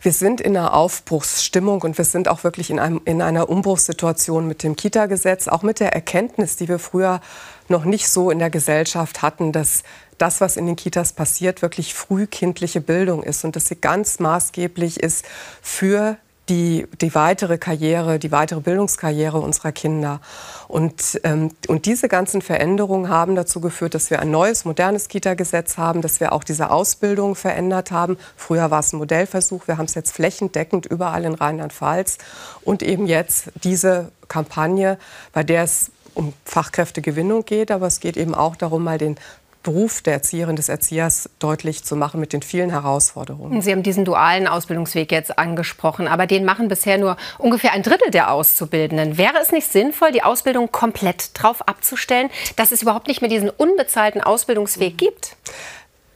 Wir 0.00 0.12
sind 0.12 0.40
in 0.40 0.51
einer 0.56 0.74
Aufbruchsstimmung 0.74 1.82
und 1.82 1.98
wir 1.98 2.04
sind 2.04 2.28
auch 2.28 2.44
wirklich 2.44 2.70
in, 2.70 2.78
einem, 2.78 3.00
in 3.04 3.22
einer 3.22 3.48
Umbruchssituation 3.48 4.46
mit 4.46 4.62
dem 4.62 4.76
Kita-Gesetz, 4.76 5.48
auch 5.48 5.62
mit 5.62 5.80
der 5.80 5.92
Erkenntnis, 5.92 6.56
die 6.56 6.68
wir 6.68 6.78
früher 6.78 7.20
noch 7.68 7.84
nicht 7.84 8.08
so 8.08 8.30
in 8.30 8.38
der 8.38 8.50
Gesellschaft 8.50 9.22
hatten, 9.22 9.52
dass 9.52 9.82
das, 10.18 10.40
was 10.40 10.56
in 10.56 10.66
den 10.66 10.76
Kitas 10.76 11.12
passiert, 11.12 11.62
wirklich 11.62 11.94
frühkindliche 11.94 12.80
Bildung 12.80 13.22
ist 13.22 13.44
und 13.44 13.56
dass 13.56 13.66
sie 13.66 13.76
ganz 13.76 14.18
maßgeblich 14.18 15.00
ist 15.00 15.24
für 15.60 16.16
die, 16.52 16.86
die 17.00 17.14
weitere 17.14 17.56
Karriere, 17.56 18.18
die 18.18 18.30
weitere 18.30 18.60
Bildungskarriere 18.60 19.40
unserer 19.40 19.72
Kinder. 19.72 20.20
Und, 20.68 21.18
ähm, 21.24 21.50
und 21.66 21.86
diese 21.86 22.08
ganzen 22.08 22.42
Veränderungen 22.42 23.08
haben 23.08 23.36
dazu 23.36 23.62
geführt, 23.62 23.94
dass 23.94 24.10
wir 24.10 24.20
ein 24.20 24.30
neues, 24.30 24.66
modernes 24.66 25.08
Kita-Gesetz 25.08 25.78
haben, 25.78 26.02
dass 26.02 26.20
wir 26.20 26.32
auch 26.32 26.44
diese 26.44 26.70
Ausbildung 26.70 27.36
verändert 27.36 27.90
haben. 27.90 28.18
Früher 28.36 28.70
war 28.70 28.80
es 28.80 28.92
ein 28.92 28.98
Modellversuch, 28.98 29.66
wir 29.66 29.78
haben 29.78 29.86
es 29.86 29.94
jetzt 29.94 30.12
flächendeckend 30.12 30.84
überall 30.84 31.24
in 31.24 31.32
Rheinland-Pfalz. 31.32 32.18
Und 32.62 32.82
eben 32.82 33.06
jetzt 33.06 33.50
diese 33.64 34.12
Kampagne, 34.28 34.98
bei 35.32 35.44
der 35.44 35.62
es 35.62 35.90
um 36.14 36.34
Fachkräftegewinnung 36.44 37.46
geht, 37.46 37.70
aber 37.70 37.86
es 37.86 38.00
geht 38.00 38.18
eben 38.18 38.34
auch 38.34 38.56
darum, 38.56 38.84
mal 38.84 38.98
den 38.98 39.16
Beruf 39.62 40.02
der 40.02 40.14
Erzieherin, 40.14 40.56
des 40.56 40.68
Erziehers 40.68 41.30
deutlich 41.38 41.84
zu 41.84 41.96
machen 41.96 42.20
mit 42.20 42.32
den 42.32 42.42
vielen 42.42 42.70
Herausforderungen. 42.70 43.62
Sie 43.62 43.70
haben 43.70 43.82
diesen 43.82 44.04
dualen 44.04 44.46
Ausbildungsweg 44.46 45.12
jetzt 45.12 45.38
angesprochen, 45.38 46.08
aber 46.08 46.26
den 46.26 46.44
machen 46.44 46.68
bisher 46.68 46.98
nur 46.98 47.16
ungefähr 47.38 47.72
ein 47.72 47.82
Drittel 47.82 48.10
der 48.10 48.32
Auszubildenden. 48.32 49.18
Wäre 49.18 49.38
es 49.40 49.52
nicht 49.52 49.70
sinnvoll, 49.70 50.12
die 50.12 50.22
Ausbildung 50.22 50.72
komplett 50.72 51.38
darauf 51.38 51.66
abzustellen, 51.68 52.30
dass 52.56 52.72
es 52.72 52.82
überhaupt 52.82 53.06
nicht 53.08 53.20
mehr 53.20 53.30
diesen 53.30 53.50
unbezahlten 53.50 54.20
Ausbildungsweg 54.20 54.98
gibt? 54.98 55.36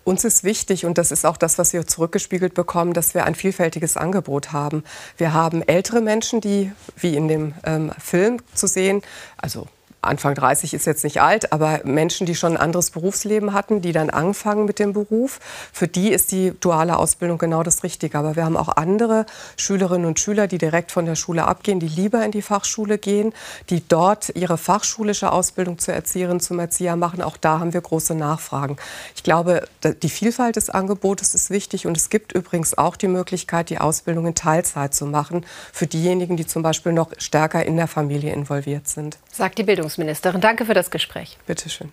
Uns 0.06 0.24
ist 0.24 0.44
wichtig, 0.44 0.86
und 0.86 0.98
das 0.98 1.10
ist 1.10 1.26
auch 1.26 1.36
das, 1.36 1.58
was 1.58 1.72
wir 1.72 1.84
zurückgespiegelt 1.84 2.54
bekommen, 2.54 2.92
dass 2.92 3.14
wir 3.14 3.24
ein 3.24 3.34
vielfältiges 3.34 3.96
Angebot 3.96 4.52
haben. 4.52 4.84
Wir 5.16 5.32
haben 5.32 5.62
ältere 5.62 6.00
Menschen, 6.00 6.40
die, 6.40 6.70
wie 6.96 7.16
in 7.16 7.26
dem 7.26 7.54
ähm, 7.64 7.90
Film 7.98 8.40
zu 8.54 8.68
sehen, 8.68 9.02
also 9.36 9.66
Anfang 10.06 10.34
30 10.34 10.74
ist 10.74 10.86
jetzt 10.86 11.04
nicht 11.04 11.20
alt, 11.20 11.52
aber 11.52 11.80
Menschen, 11.84 12.26
die 12.26 12.34
schon 12.34 12.52
ein 12.52 12.56
anderes 12.56 12.90
Berufsleben 12.90 13.52
hatten, 13.52 13.80
die 13.80 13.92
dann 13.92 14.10
anfangen 14.10 14.64
mit 14.64 14.78
dem 14.78 14.92
Beruf, 14.92 15.40
für 15.72 15.88
die 15.88 16.10
ist 16.10 16.32
die 16.32 16.52
duale 16.60 16.96
Ausbildung 16.96 17.38
genau 17.38 17.62
das 17.62 17.82
Richtige. 17.82 18.18
Aber 18.18 18.36
wir 18.36 18.44
haben 18.44 18.56
auch 18.56 18.68
andere 18.76 19.26
Schülerinnen 19.56 20.06
und 20.06 20.20
Schüler, 20.20 20.46
die 20.46 20.58
direkt 20.58 20.92
von 20.92 21.06
der 21.06 21.14
Schule 21.14 21.44
abgehen, 21.46 21.80
die 21.80 21.88
lieber 21.88 22.24
in 22.24 22.30
die 22.30 22.42
Fachschule 22.42 22.98
gehen, 22.98 23.32
die 23.70 23.86
dort 23.86 24.30
ihre 24.34 24.58
fachschulische 24.58 25.32
Ausbildung 25.32 25.78
zur 25.78 25.94
Erzieherin, 25.94 26.40
zum 26.40 26.58
Erzieher 26.58 26.96
machen. 26.96 27.22
Auch 27.22 27.36
da 27.36 27.60
haben 27.60 27.72
wir 27.72 27.80
große 27.80 28.14
Nachfragen. 28.14 28.76
Ich 29.14 29.22
glaube, 29.22 29.66
die 30.02 30.08
Vielfalt 30.08 30.56
des 30.56 30.70
Angebotes 30.70 31.34
ist 31.34 31.50
wichtig 31.50 31.86
und 31.86 31.96
es 31.96 32.10
gibt 32.10 32.32
übrigens 32.32 32.78
auch 32.78 32.96
die 32.96 33.08
Möglichkeit, 33.08 33.70
die 33.70 33.78
Ausbildung 33.78 34.26
in 34.26 34.34
Teilzeit 34.34 34.94
zu 34.94 35.06
machen 35.06 35.44
für 35.72 35.86
diejenigen, 35.86 36.36
die 36.36 36.46
zum 36.46 36.62
Beispiel 36.62 36.92
noch 36.92 37.10
stärker 37.18 37.64
in 37.64 37.76
der 37.76 37.88
Familie 37.88 38.32
involviert 38.32 38.88
sind. 38.88 39.18
Sagt 39.32 39.58
die 39.58 39.62
Bildungs 39.62 39.95
Bundesministerin. 39.96 40.40
Danke 40.42 40.66
für 40.66 40.74
das 40.74 40.90
Gespräch. 40.90 41.38
Bitte 41.46 41.70
schön. 41.70 41.92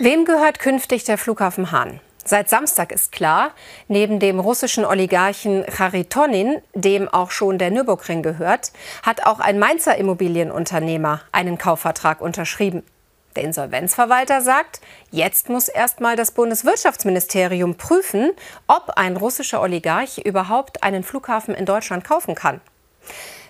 Wem 0.00 0.24
gehört 0.24 0.58
künftig 0.58 1.04
der 1.04 1.16
Flughafen 1.16 1.70
Hahn? 1.70 2.00
Seit 2.24 2.48
Samstag 2.48 2.92
ist 2.92 3.12
klar, 3.12 3.52
neben 3.86 4.18
dem 4.18 4.40
russischen 4.40 4.84
Oligarchen 4.84 5.64
Charitonin, 5.64 6.60
dem 6.74 7.08
auch 7.08 7.30
schon 7.30 7.56
der 7.56 7.70
Nürburgring 7.70 8.22
gehört, 8.22 8.72
hat 9.02 9.26
auch 9.26 9.38
ein 9.38 9.58
Mainzer 9.58 9.96
Immobilienunternehmer 9.96 11.22
einen 11.32 11.56
Kaufvertrag 11.56 12.20
unterschrieben. 12.20 12.82
Der 13.36 13.44
Insolvenzverwalter 13.44 14.40
sagt, 14.40 14.80
jetzt 15.12 15.48
muss 15.48 15.68
erst 15.68 16.00
mal 16.00 16.16
das 16.16 16.32
Bundeswirtschaftsministerium 16.32 17.76
prüfen, 17.76 18.32
ob 18.66 18.90
ein 18.96 19.16
russischer 19.16 19.62
Oligarch 19.62 20.18
überhaupt 20.18 20.82
einen 20.82 21.04
Flughafen 21.04 21.54
in 21.54 21.64
Deutschland 21.64 22.02
kaufen 22.04 22.34
kann. 22.34 22.60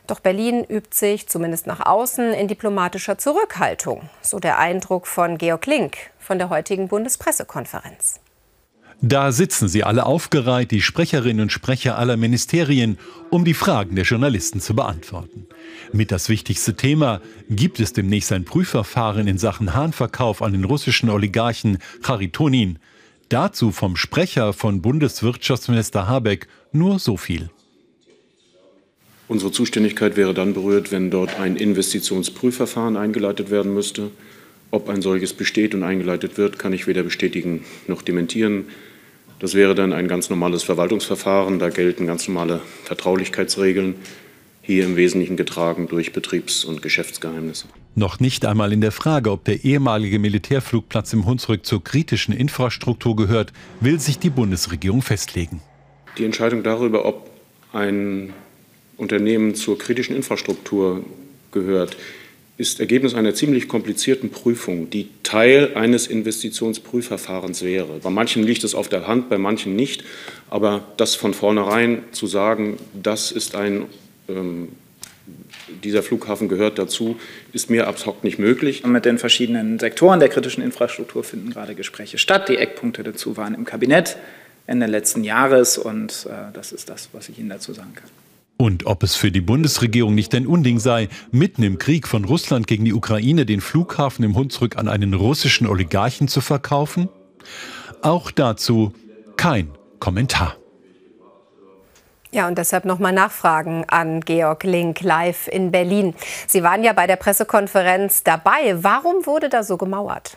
Doch 0.09 0.21
Berlin 0.21 0.65
übt 0.65 0.97
sich, 0.97 1.29
zumindest 1.29 1.67
nach 1.67 1.85
außen, 1.85 2.33
in 2.33 2.49
diplomatischer 2.49 3.19
Zurückhaltung. 3.19 4.09
So 4.23 4.41
der 4.41 4.59
Eindruck 4.59 5.07
von 5.07 5.37
Georg 5.37 5.67
Link 5.67 5.99
von 6.19 6.39
der 6.39 6.49
heutigen 6.49 6.89
Bundespressekonferenz. 6.89 8.19
Da 9.03 9.31
sitzen 9.31 9.69
sie 9.69 9.85
alle 9.85 10.07
aufgereiht, 10.07 10.71
die 10.71 10.81
Sprecherinnen 10.81 11.43
und 11.43 11.53
Sprecher 11.53 11.99
aller 11.99 12.17
Ministerien, 12.17 12.99
um 13.31 13.45
die 13.45 13.55
Fragen 13.55 13.97
der 13.97 14.07
Journalisten 14.07 14.61
zu 14.61 14.75
beantworten. 14.75 15.47
Mit 15.93 16.11
das 16.11 16.31
wichtigste 16.31 16.75
Thema, 16.75 17.21
gibt 17.51 17.79
es 17.79 17.93
demnächst 17.93 18.33
ein 18.33 18.47
Prüfverfahren 18.47 19.29
in 19.29 19.39
Sachen 19.39 19.75
Hahnverkauf 19.75 20.41
an 20.41 20.53
den 20.53 20.65
russischen 20.65 21.11
Oligarchen 21.11 21.79
Charitonin? 22.03 22.79
Dazu 23.29 23.73
vom 23.73 23.95
Sprecher 23.95 24.55
von 24.55 24.81
Bundeswirtschaftsminister 24.81 26.09
Habeck 26.09 26.49
nur 26.73 26.99
so 26.99 27.19
viel. 27.19 27.51
Unsere 29.29 29.53
Zuständigkeit 29.53 30.17
wäre 30.17 30.33
dann 30.33 30.55
berührt, 30.55 30.91
wenn 30.91 31.11
dort 31.11 31.39
ein 31.39 31.57
Investitionsprüfverfahren 31.57 32.97
eingeleitet 32.97 33.51
werden 33.51 33.75
müsste. 33.75 34.11
Ob 34.71 34.89
ein 34.89 35.03
solches 35.03 35.35
besteht 35.35 35.75
und 35.75 35.83
eingeleitet 35.83 36.39
wird, 36.39 36.59
kann 36.59 36.73
ich 36.73 36.87
weder 36.87 37.03
bestätigen 37.03 37.65
noch 37.87 38.01
dementieren. 38.01 38.65
Das 39.39 39.55
wäre 39.55 39.75
dann 39.75 39.93
ein 39.93 40.09
ganz 40.09 40.31
normales 40.31 40.63
Verwaltungsverfahren. 40.63 41.59
Da 41.59 41.69
gelten 41.69 42.07
ganz 42.07 42.27
normale 42.27 42.63
Vertraulichkeitsregeln, 42.85 43.97
hier 44.63 44.85
im 44.85 44.97
Wesentlichen 44.97 45.37
getragen 45.37 45.89
durch 45.89 46.13
Betriebs- 46.13 46.65
und 46.65 46.81
Geschäftsgeheimnisse. 46.81 47.67
Noch 47.95 48.21
nicht 48.21 48.47
einmal 48.47 48.73
in 48.73 48.81
der 48.81 48.93
Frage, 48.93 49.31
ob 49.31 49.45
der 49.45 49.65
ehemalige 49.65 50.19
Militärflugplatz 50.19 51.13
im 51.13 51.27
Hunsrück 51.27 51.67
zur 51.67 51.85
kritischen 51.85 52.35
Infrastruktur 52.35 53.15
gehört, 53.15 53.53
will 53.81 54.01
sich 54.01 54.19
die 54.19 54.31
Bundesregierung 54.31 55.03
festlegen. 55.03 55.61
Die 56.17 56.25
Entscheidung 56.25 56.63
darüber, 56.63 57.05
ob 57.05 57.31
ein 57.73 58.33
Unternehmen 58.99 59.55
zur 59.55 59.79
kritischen 59.79 60.15
Infrastruktur 60.15 61.05
gehört, 61.53 61.97
ist 62.59 62.81
Ergebnis 62.81 63.15
einer 63.15 63.35
ziemlich 63.35 63.69
komplizierten 63.69 64.31
Prüfung, 64.31 64.91
die 64.91 65.09
Teil 65.23 65.77
eines 65.77 66.09
Investitionsprüfverfahrens 66.09 67.63
wäre. 67.63 68.01
Bei 68.03 68.11
manchen 68.11 68.43
liegt 68.43 68.65
es 68.65 68.75
auf 68.75 68.89
der 68.89 69.07
Hand, 69.07 69.29
bei 69.29 69.39
manchen 69.39 69.77
nicht. 69.77 70.03
Aber 70.51 70.85
das 70.97 71.15
von 71.15 71.35
vornherein 71.35 72.03
zu 72.11 72.27
sagen, 72.27 72.77
das 73.01 73.31
ist 73.31 73.55
ein, 73.55 73.87
ähm, 74.29 74.71
dieser 75.85 76.03
Flughafen 76.03 76.49
gehört 76.49 76.81
dazu, 76.81 77.17
ist 77.53 77.71
mir 77.71 77.87
ad 77.87 78.05
hoc 78.05 78.25
nicht 78.25 78.41
möglich. 78.41 78.85
Mit 78.85 79.05
den 79.05 79.19
verschiedenen 79.19 79.79
Sektoren 79.79 80.19
der 80.19 80.29
kritischen 80.29 80.65
Infrastruktur 80.65 81.23
finden 81.23 81.51
gerade 81.51 81.77
Gespräche 81.77 82.19
statt. 82.19 82.49
Die 82.49 82.57
Eckpunkte 82.57 83.05
dazu 83.05 83.37
waren 83.37 83.55
im 83.55 83.67
Kabinett 83.67 84.17
Ende 84.67 84.87
letzten 84.87 85.23
Jahres 85.23 85.79
und 85.79 86.27
äh, 86.29 86.53
das 86.53 86.73
ist 86.73 86.89
das, 86.89 87.11
was 87.13 87.29
ich 87.29 87.39
Ihnen 87.39 87.51
dazu 87.51 87.73
sagen 87.73 87.95
kann. 87.95 88.11
Und 88.61 88.87
ob 88.87 89.05
es 89.05 89.15
für 89.15 89.31
die 89.31 89.41
Bundesregierung 89.41 90.17
nicht 90.17 90.35
ein 90.35 90.45
Unding 90.45 90.81
sei, 90.81 91.09
mitten 91.31 91.63
im 91.63 91.79
Krieg 91.79 92.09
von 92.09 92.25
Russland 92.25 92.67
gegen 92.67 92.85
die 92.85 92.93
Ukraine 92.93 93.47
den 93.47 93.61
Flughafen 93.61 94.25
im 94.25 94.35
Hunsrück 94.35 94.77
an 94.77 94.89
einen 94.89 95.15
russischen 95.15 95.69
Oligarchen 95.69 96.27
zu 96.27 96.41
verkaufen? 96.41 97.09
Auch 98.03 98.33
dazu 98.33 98.93
kein 99.37 99.71
Kommentar. 100.01 100.57
Ja, 102.33 102.49
und 102.49 102.59
deshalb 102.59 102.85
nochmal 102.85 103.13
Nachfragen 103.13 103.85
an 103.87 104.23
Georg 104.23 104.65
Link 104.65 105.03
live 105.03 105.47
in 105.47 105.71
Berlin. 105.71 106.15
Sie 106.49 106.65
waren 106.65 106.83
ja 106.83 106.93
bei 106.93 107.07
der 107.07 107.17
Pressekonferenz 107.17 108.25
dabei. 108.25 108.83
Warum 108.83 109.25
wurde 109.25 109.49
da 109.49 109.63
so 109.63 109.77
gemauert? 109.77 110.37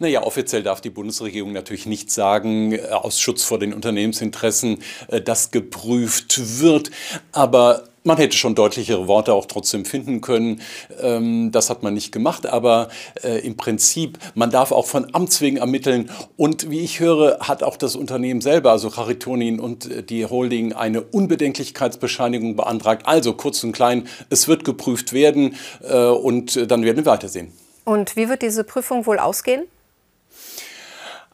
Naja, 0.00 0.22
offiziell 0.22 0.62
darf 0.62 0.80
die 0.80 0.90
Bundesregierung 0.90 1.52
natürlich 1.52 1.84
nicht 1.84 2.12
sagen, 2.12 2.70
äh, 2.70 2.82
aus 2.92 3.18
Schutz 3.18 3.42
vor 3.42 3.58
den 3.58 3.74
Unternehmensinteressen, 3.74 4.78
äh, 5.08 5.20
dass 5.20 5.50
geprüft 5.50 6.60
wird. 6.60 6.92
Aber 7.32 7.82
man 8.04 8.16
hätte 8.16 8.36
schon 8.36 8.54
deutlichere 8.54 9.08
Worte 9.08 9.32
auch 9.32 9.46
trotzdem 9.46 9.84
finden 9.84 10.20
können. 10.20 10.62
Ähm, 11.00 11.50
das 11.50 11.68
hat 11.68 11.82
man 11.82 11.94
nicht 11.94 12.12
gemacht. 12.12 12.46
Aber 12.46 12.90
äh, 13.24 13.44
im 13.44 13.56
Prinzip, 13.56 14.20
man 14.36 14.52
darf 14.52 14.70
auch 14.70 14.86
von 14.86 15.12
Amts 15.16 15.40
wegen 15.40 15.56
ermitteln. 15.56 16.10
Und 16.36 16.70
wie 16.70 16.78
ich 16.78 17.00
höre, 17.00 17.40
hat 17.40 17.64
auch 17.64 17.76
das 17.76 17.96
Unternehmen 17.96 18.40
selber, 18.40 18.70
also 18.70 18.90
Charitonin 18.90 19.58
und 19.58 20.08
die 20.10 20.24
Holding, 20.24 20.74
eine 20.74 21.00
Unbedenklichkeitsbescheinigung 21.02 22.54
beantragt. 22.54 23.02
Also 23.06 23.32
kurz 23.32 23.64
und 23.64 23.72
klein, 23.72 24.06
es 24.30 24.46
wird 24.46 24.64
geprüft 24.64 25.12
werden 25.12 25.56
und 25.80 26.70
dann 26.70 26.84
werden 26.84 26.98
wir 26.98 27.06
weitersehen. 27.06 27.50
Und 27.84 28.14
wie 28.14 28.28
wird 28.28 28.42
diese 28.42 28.62
Prüfung 28.62 29.04
wohl 29.04 29.18
ausgehen? 29.18 29.64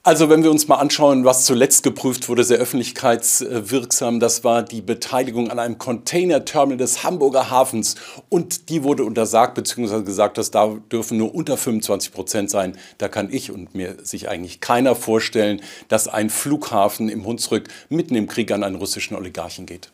Also 0.07 0.29
wenn 0.29 0.43
wir 0.43 0.51
uns 0.51 0.69
mal 0.69 0.77
anschauen, 0.77 1.25
was 1.25 1.47
zuletzt 1.47 1.83
geprüft 1.83 2.29
wurde, 2.29 2.45
sehr 2.45 2.59
öffentlichkeitswirksam, 2.59 4.21
das 4.21 4.45
war 4.45 4.63
die 4.63 4.83
Beteiligung 4.83 5.51
an 5.51 5.59
einem 5.59 5.79
Container-Terminal 5.79 6.77
des 6.77 7.05
Hamburger 7.05 7.49
Hafens. 7.49 7.95
Und 8.29 8.69
die 8.69 8.85
wurde 8.85 9.03
untersagt, 9.05 9.55
beziehungsweise 9.55 10.05
gesagt, 10.05 10.37
dass 10.37 10.51
da 10.51 10.77
dürfen 10.93 11.17
nur 11.17 11.35
unter 11.35 11.57
25 11.57 12.13
Prozent 12.13 12.51
sein. 12.51 12.77
Da 12.99 13.09
kann 13.09 13.33
ich 13.33 13.51
und 13.51 13.75
mir 13.75 13.97
sich 14.03 14.29
eigentlich 14.29 14.61
keiner 14.61 14.95
vorstellen, 14.95 15.63
dass 15.89 16.07
ein 16.07 16.29
Flughafen 16.29 17.09
im 17.09 17.25
Hunsrück 17.25 17.69
mitten 17.89 18.15
im 18.15 18.29
Krieg 18.29 18.53
an 18.53 18.63
einen 18.63 18.77
russischen 18.77 19.17
Oligarchen 19.17 19.65
geht. 19.65 19.91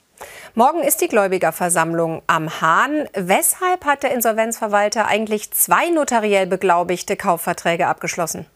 Morgen 0.56 0.82
ist 0.82 1.00
die 1.02 1.08
Gläubigerversammlung 1.08 2.22
am 2.26 2.60
Hahn. 2.60 3.08
Weshalb 3.14 3.84
hat 3.84 4.02
der 4.02 4.12
Insolvenzverwalter 4.12 5.06
eigentlich 5.06 5.52
zwei 5.52 5.88
notariell 5.90 6.48
beglaubigte 6.48 7.14
Kaufverträge 7.14 7.86
abgeschlossen? 7.86 8.46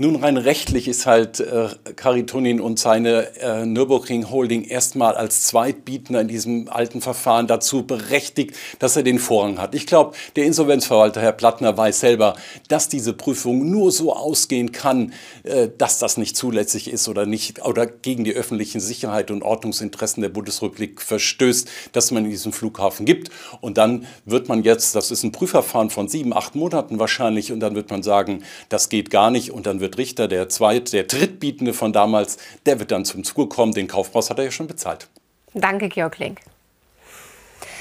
Nun, 0.00 0.14
rein 0.14 0.36
rechtlich 0.36 0.86
ist 0.86 1.06
halt 1.06 1.40
äh, 1.40 1.70
Caritonin 1.96 2.60
und 2.60 2.78
seine 2.78 3.36
äh, 3.40 3.66
Nürburgring 3.66 4.30
Holding 4.30 4.62
erstmal 4.62 5.16
als 5.16 5.42
Zweitbietender 5.42 6.20
in 6.20 6.28
diesem 6.28 6.68
alten 6.68 7.00
Verfahren 7.00 7.48
dazu 7.48 7.82
berechtigt, 7.82 8.54
dass 8.78 8.94
er 8.94 9.02
den 9.02 9.18
Vorrang 9.18 9.58
hat. 9.58 9.74
Ich 9.74 9.88
glaube, 9.88 10.14
der 10.36 10.44
Insolvenzverwalter, 10.44 11.20
Herr 11.20 11.32
Plattner, 11.32 11.76
weiß 11.76 11.98
selber, 11.98 12.36
dass 12.68 12.88
diese 12.88 13.12
Prüfung 13.12 13.72
nur 13.72 13.90
so 13.90 14.14
ausgehen 14.14 14.70
kann, 14.70 15.14
äh, 15.42 15.68
dass 15.76 15.98
das 15.98 16.16
nicht 16.16 16.36
zulässig 16.36 16.92
ist 16.92 17.08
oder 17.08 17.26
nicht 17.26 17.64
oder 17.64 17.84
gegen 17.88 18.22
die 18.22 18.34
öffentlichen 18.34 18.78
Sicherheit 18.78 19.32
und 19.32 19.42
Ordnungsinteressen 19.42 20.20
der 20.20 20.28
Bundesrepublik 20.28 21.02
verstößt, 21.02 21.68
dass 21.90 22.12
man 22.12 22.24
in 22.24 22.30
diesem 22.30 22.52
Flughafen 22.52 23.04
gibt. 23.04 23.30
Und 23.60 23.78
dann 23.78 24.06
wird 24.24 24.48
man 24.48 24.62
jetzt, 24.62 24.94
das 24.94 25.10
ist 25.10 25.24
ein 25.24 25.32
Prüfverfahren 25.32 25.90
von 25.90 26.06
sieben, 26.06 26.32
acht 26.32 26.54
Monaten 26.54 27.00
wahrscheinlich, 27.00 27.50
und 27.50 27.58
dann 27.58 27.74
wird 27.74 27.90
man 27.90 28.04
sagen, 28.04 28.44
das 28.68 28.90
geht 28.90 29.10
gar 29.10 29.32
nicht. 29.32 29.50
Und 29.50 29.66
dann 29.66 29.80
wird 29.80 29.87
Richter, 29.96 30.28
der 30.28 30.48
Zweit-, 30.48 30.92
der 30.92 31.04
Drittbietende 31.04 31.72
von 31.72 31.92
damals, 31.92 32.36
der 32.66 32.78
wird 32.78 32.90
dann 32.90 33.04
zum 33.04 33.24
Zuge 33.24 33.46
kommen. 33.46 33.72
Den 33.72 33.88
Kaufpreis 33.88 34.28
hat 34.28 34.38
er 34.38 34.44
ja 34.44 34.50
schon 34.50 34.66
bezahlt. 34.66 35.08
Danke, 35.54 35.88
Georg 35.88 36.18
Link. 36.18 36.40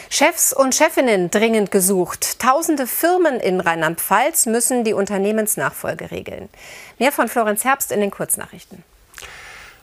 Chefs 0.10 0.54
und 0.54 0.74
Chefinnen 0.74 1.30
dringend 1.32 1.70
gesucht. 1.70 2.40
Tausende 2.40 2.88
Firmen 2.88 3.40
in 3.40 3.60
Rheinland-Pfalz 3.60 4.46
müssen 4.46 4.84
die 4.86 4.94
Unternehmensnachfolge 4.94 6.12
regeln. 6.12 6.48
Mehr 6.98 7.12
von 7.12 7.28
Florenz 7.28 7.66
Herbst 7.66 7.92
in 7.92 8.00
den 8.00 8.12
Kurznachrichten. 8.12 8.84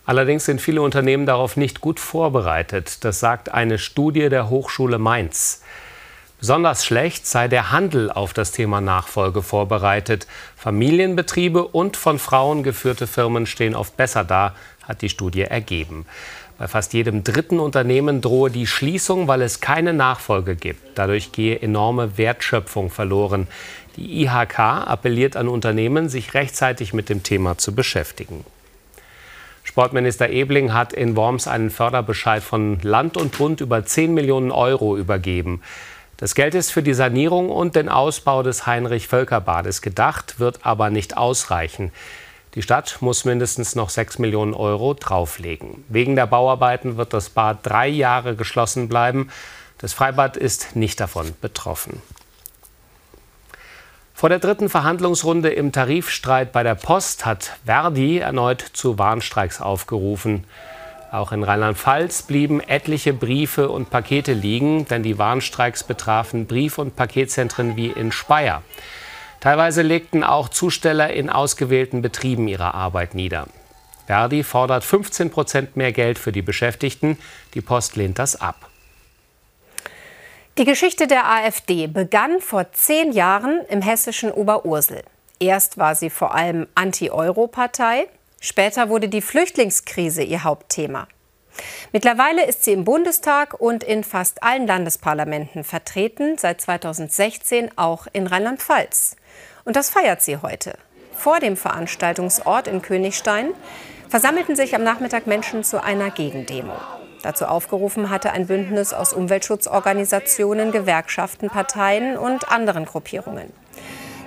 Allerdings 0.06 0.44
sind 0.44 0.60
viele 0.60 0.82
Unternehmen 0.82 1.26
darauf 1.26 1.56
nicht 1.56 1.80
gut 1.80 1.98
vorbereitet. 2.00 3.04
Das 3.04 3.20
sagt 3.20 3.50
eine 3.52 3.78
Studie 3.78 4.28
der 4.28 4.50
Hochschule 4.50 4.98
Mainz. 4.98 5.62
Besonders 6.44 6.84
schlecht 6.84 7.26
sei 7.26 7.48
der 7.48 7.72
Handel 7.72 8.10
auf 8.10 8.34
das 8.34 8.52
Thema 8.52 8.82
Nachfolge 8.82 9.40
vorbereitet. 9.40 10.26
Familienbetriebe 10.56 11.66
und 11.66 11.96
von 11.96 12.18
Frauen 12.18 12.62
geführte 12.62 13.06
Firmen 13.06 13.46
stehen 13.46 13.74
oft 13.74 13.96
besser 13.96 14.24
da, 14.24 14.54
hat 14.86 15.00
die 15.00 15.08
Studie 15.08 15.40
ergeben. 15.40 16.04
Bei 16.58 16.68
fast 16.68 16.92
jedem 16.92 17.24
dritten 17.24 17.60
Unternehmen 17.60 18.20
drohe 18.20 18.50
die 18.50 18.66
Schließung, 18.66 19.26
weil 19.26 19.40
es 19.40 19.62
keine 19.62 19.94
Nachfolge 19.94 20.54
gibt. 20.54 20.98
Dadurch 20.98 21.32
gehe 21.32 21.60
enorme 21.60 22.18
Wertschöpfung 22.18 22.90
verloren. 22.90 23.48
Die 23.96 24.24
IHK 24.24 24.58
appelliert 24.58 25.36
an 25.36 25.48
Unternehmen, 25.48 26.10
sich 26.10 26.34
rechtzeitig 26.34 26.92
mit 26.92 27.08
dem 27.08 27.22
Thema 27.22 27.56
zu 27.56 27.74
beschäftigen. 27.74 28.44
Sportminister 29.62 30.28
Ebling 30.28 30.74
hat 30.74 30.92
in 30.92 31.16
Worms 31.16 31.48
einen 31.48 31.70
Förderbescheid 31.70 32.42
von 32.42 32.80
Land 32.82 33.16
und 33.16 33.38
Bund 33.38 33.62
über 33.62 33.86
10 33.86 34.12
Millionen 34.12 34.50
Euro 34.50 34.98
übergeben. 34.98 35.62
Das 36.16 36.34
Geld 36.34 36.54
ist 36.54 36.70
für 36.70 36.82
die 36.82 36.94
Sanierung 36.94 37.50
und 37.50 37.74
den 37.74 37.88
Ausbau 37.88 38.42
des 38.42 38.66
Heinrich-Völker-Bades 38.66 39.82
gedacht, 39.82 40.38
wird 40.38 40.60
aber 40.62 40.90
nicht 40.90 41.16
ausreichen. 41.16 41.92
Die 42.54 42.62
Stadt 42.62 42.98
muss 43.00 43.24
mindestens 43.24 43.74
noch 43.74 43.90
6 43.90 44.20
Millionen 44.20 44.54
Euro 44.54 44.94
drauflegen. 44.94 45.84
Wegen 45.88 46.14
der 46.14 46.26
Bauarbeiten 46.26 46.96
wird 46.96 47.12
das 47.12 47.30
Bad 47.30 47.58
drei 47.62 47.88
Jahre 47.88 48.36
geschlossen 48.36 48.88
bleiben. 48.88 49.28
Das 49.78 49.92
Freibad 49.92 50.36
ist 50.36 50.76
nicht 50.76 51.00
davon 51.00 51.34
betroffen. 51.40 52.00
Vor 54.14 54.28
der 54.28 54.38
dritten 54.38 54.68
Verhandlungsrunde 54.68 55.50
im 55.50 55.72
Tarifstreit 55.72 56.52
bei 56.52 56.62
der 56.62 56.76
Post 56.76 57.26
hat 57.26 57.56
Verdi 57.66 58.18
erneut 58.18 58.64
zu 58.72 58.96
Warnstreiks 58.96 59.60
aufgerufen. 59.60 60.44
Auch 61.14 61.30
in 61.30 61.44
Rheinland-Pfalz 61.44 62.22
blieben 62.22 62.60
etliche 62.60 63.12
Briefe 63.12 63.68
und 63.68 63.88
Pakete 63.88 64.32
liegen, 64.32 64.88
denn 64.88 65.04
die 65.04 65.16
Warnstreiks 65.16 65.84
betrafen 65.84 66.46
Brief- 66.46 66.76
und 66.78 66.96
Paketzentren 66.96 67.76
wie 67.76 67.86
in 67.86 68.10
Speyer. 68.10 68.64
Teilweise 69.38 69.82
legten 69.82 70.24
auch 70.24 70.48
Zusteller 70.48 71.12
in 71.12 71.30
ausgewählten 71.30 72.02
Betrieben 72.02 72.48
ihre 72.48 72.74
Arbeit 72.74 73.14
nieder. 73.14 73.46
Verdi 74.08 74.42
fordert 74.42 74.82
15 74.82 75.30
Prozent 75.30 75.76
mehr 75.76 75.92
Geld 75.92 76.18
für 76.18 76.32
die 76.32 76.42
Beschäftigten. 76.42 77.16
Die 77.54 77.60
Post 77.60 77.94
lehnt 77.94 78.18
das 78.18 78.40
ab. 78.40 78.68
Die 80.58 80.64
Geschichte 80.64 81.06
der 81.06 81.30
AfD 81.30 81.86
begann 81.86 82.40
vor 82.40 82.72
zehn 82.72 83.12
Jahren 83.12 83.60
im 83.68 83.82
hessischen 83.82 84.32
Oberursel. 84.32 85.04
Erst 85.38 85.78
war 85.78 85.94
sie 85.94 86.10
vor 86.10 86.34
allem 86.34 86.66
Anti-Euro-Partei, 86.74 88.08
Später 88.44 88.90
wurde 88.90 89.08
die 89.08 89.22
Flüchtlingskrise 89.22 90.22
ihr 90.22 90.44
Hauptthema. 90.44 91.08
Mittlerweile 91.92 92.44
ist 92.44 92.62
sie 92.62 92.74
im 92.74 92.84
Bundestag 92.84 93.58
und 93.58 93.82
in 93.82 94.04
fast 94.04 94.42
allen 94.42 94.66
Landesparlamenten 94.66 95.64
vertreten, 95.64 96.36
seit 96.36 96.60
2016 96.60 97.70
auch 97.78 98.06
in 98.12 98.26
Rheinland-Pfalz. 98.26 99.16
Und 99.64 99.76
das 99.76 99.88
feiert 99.88 100.20
sie 100.20 100.36
heute. 100.36 100.76
Vor 101.14 101.40
dem 101.40 101.56
Veranstaltungsort 101.56 102.68
in 102.68 102.82
Königstein 102.82 103.52
versammelten 104.10 104.56
sich 104.56 104.74
am 104.74 104.82
Nachmittag 104.82 105.26
Menschen 105.26 105.64
zu 105.64 105.82
einer 105.82 106.10
Gegendemo. 106.10 106.76
Dazu 107.22 107.46
aufgerufen 107.46 108.10
hatte 108.10 108.32
ein 108.32 108.46
Bündnis 108.46 108.92
aus 108.92 109.14
Umweltschutzorganisationen, 109.14 110.70
Gewerkschaften, 110.70 111.48
Parteien 111.48 112.18
und 112.18 112.50
anderen 112.50 112.84
Gruppierungen. 112.84 113.50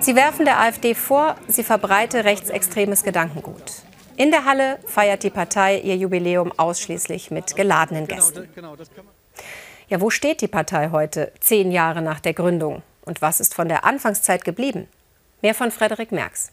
Sie 0.00 0.16
werfen 0.16 0.44
der 0.44 0.58
AfD 0.58 0.96
vor, 0.96 1.36
sie 1.46 1.62
verbreite 1.62 2.24
rechtsextremes 2.24 3.04
Gedankengut. 3.04 3.84
In 4.18 4.32
der 4.32 4.44
Halle 4.44 4.80
feiert 4.84 5.22
die 5.22 5.30
Partei 5.30 5.78
ihr 5.78 5.96
Jubiläum 5.96 6.52
ausschließlich 6.56 7.30
mit 7.30 7.54
geladenen 7.54 8.08
Gästen. 8.08 8.48
Ja, 9.88 10.00
wo 10.00 10.10
steht 10.10 10.40
die 10.40 10.48
Partei 10.48 10.90
heute, 10.90 11.30
zehn 11.38 11.70
Jahre 11.70 12.02
nach 12.02 12.18
der 12.18 12.34
Gründung? 12.34 12.82
Und 13.04 13.22
was 13.22 13.38
ist 13.38 13.54
von 13.54 13.68
der 13.68 13.84
Anfangszeit 13.84 14.44
geblieben? 14.44 14.88
Mehr 15.40 15.54
von 15.54 15.70
Frederik 15.70 16.10
Merks. 16.10 16.50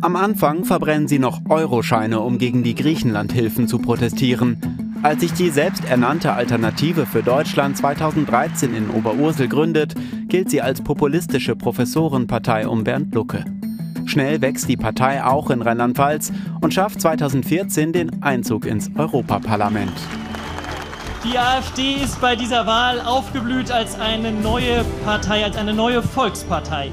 Am 0.00 0.16
Anfang 0.16 0.64
verbrennen 0.64 1.06
sie 1.06 1.18
noch 1.18 1.38
Euroscheine, 1.50 2.20
um 2.20 2.38
gegen 2.38 2.62
die 2.62 2.74
Griechenlandhilfen 2.74 3.68
zu 3.68 3.78
protestieren. 3.78 5.00
Als 5.02 5.20
sich 5.20 5.34
die 5.34 5.50
selbsternannte 5.50 6.32
Alternative 6.32 7.04
für 7.04 7.22
Deutschland 7.22 7.76
2013 7.76 8.74
in 8.74 8.88
Oberursel 8.88 9.48
gründet, 9.48 9.94
gilt 10.28 10.48
sie 10.48 10.62
als 10.62 10.82
populistische 10.82 11.56
Professorenpartei 11.56 12.66
um 12.66 12.84
Bernd 12.84 13.14
Lucke. 13.14 13.44
Schnell 14.06 14.40
wächst 14.40 14.68
die 14.68 14.76
Partei 14.76 15.24
auch 15.24 15.50
in 15.50 15.62
Rheinland-Pfalz 15.62 16.32
und 16.60 16.74
schafft 16.74 17.00
2014 17.00 17.92
den 17.92 18.22
Einzug 18.22 18.66
ins 18.66 18.90
Europaparlament. 18.96 19.92
Die 21.24 21.38
AfD 21.38 21.94
ist 22.02 22.20
bei 22.20 22.34
dieser 22.34 22.66
Wahl 22.66 23.00
aufgeblüht 23.00 23.70
als 23.70 23.98
eine 23.98 24.32
neue 24.32 24.84
Partei, 25.04 25.44
als 25.44 25.56
eine 25.56 25.72
neue 25.72 26.02
Volkspartei. 26.02 26.90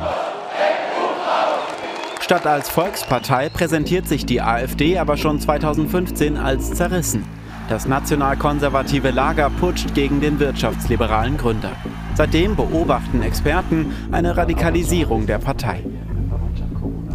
Statt 2.19 2.45
als 2.45 2.69
Volkspartei 2.69 3.49
präsentiert 3.49 4.07
sich 4.07 4.27
die 4.27 4.39
AfD 4.39 4.99
aber 4.99 5.17
schon 5.17 5.39
2015 5.39 6.37
als 6.37 6.73
zerrissen. 6.73 7.25
Das 7.69 7.87
nationalkonservative 7.87 9.09
Lager 9.09 9.49
putscht 9.49 9.95
gegen 9.95 10.21
den 10.21 10.39
wirtschaftsliberalen 10.39 11.37
Gründer. 11.37 11.71
Seitdem 12.13 12.55
beobachten 12.55 13.23
Experten 13.23 13.93
eine 14.11 14.37
Radikalisierung 14.37 15.25
der 15.25 15.39
Partei. 15.39 15.83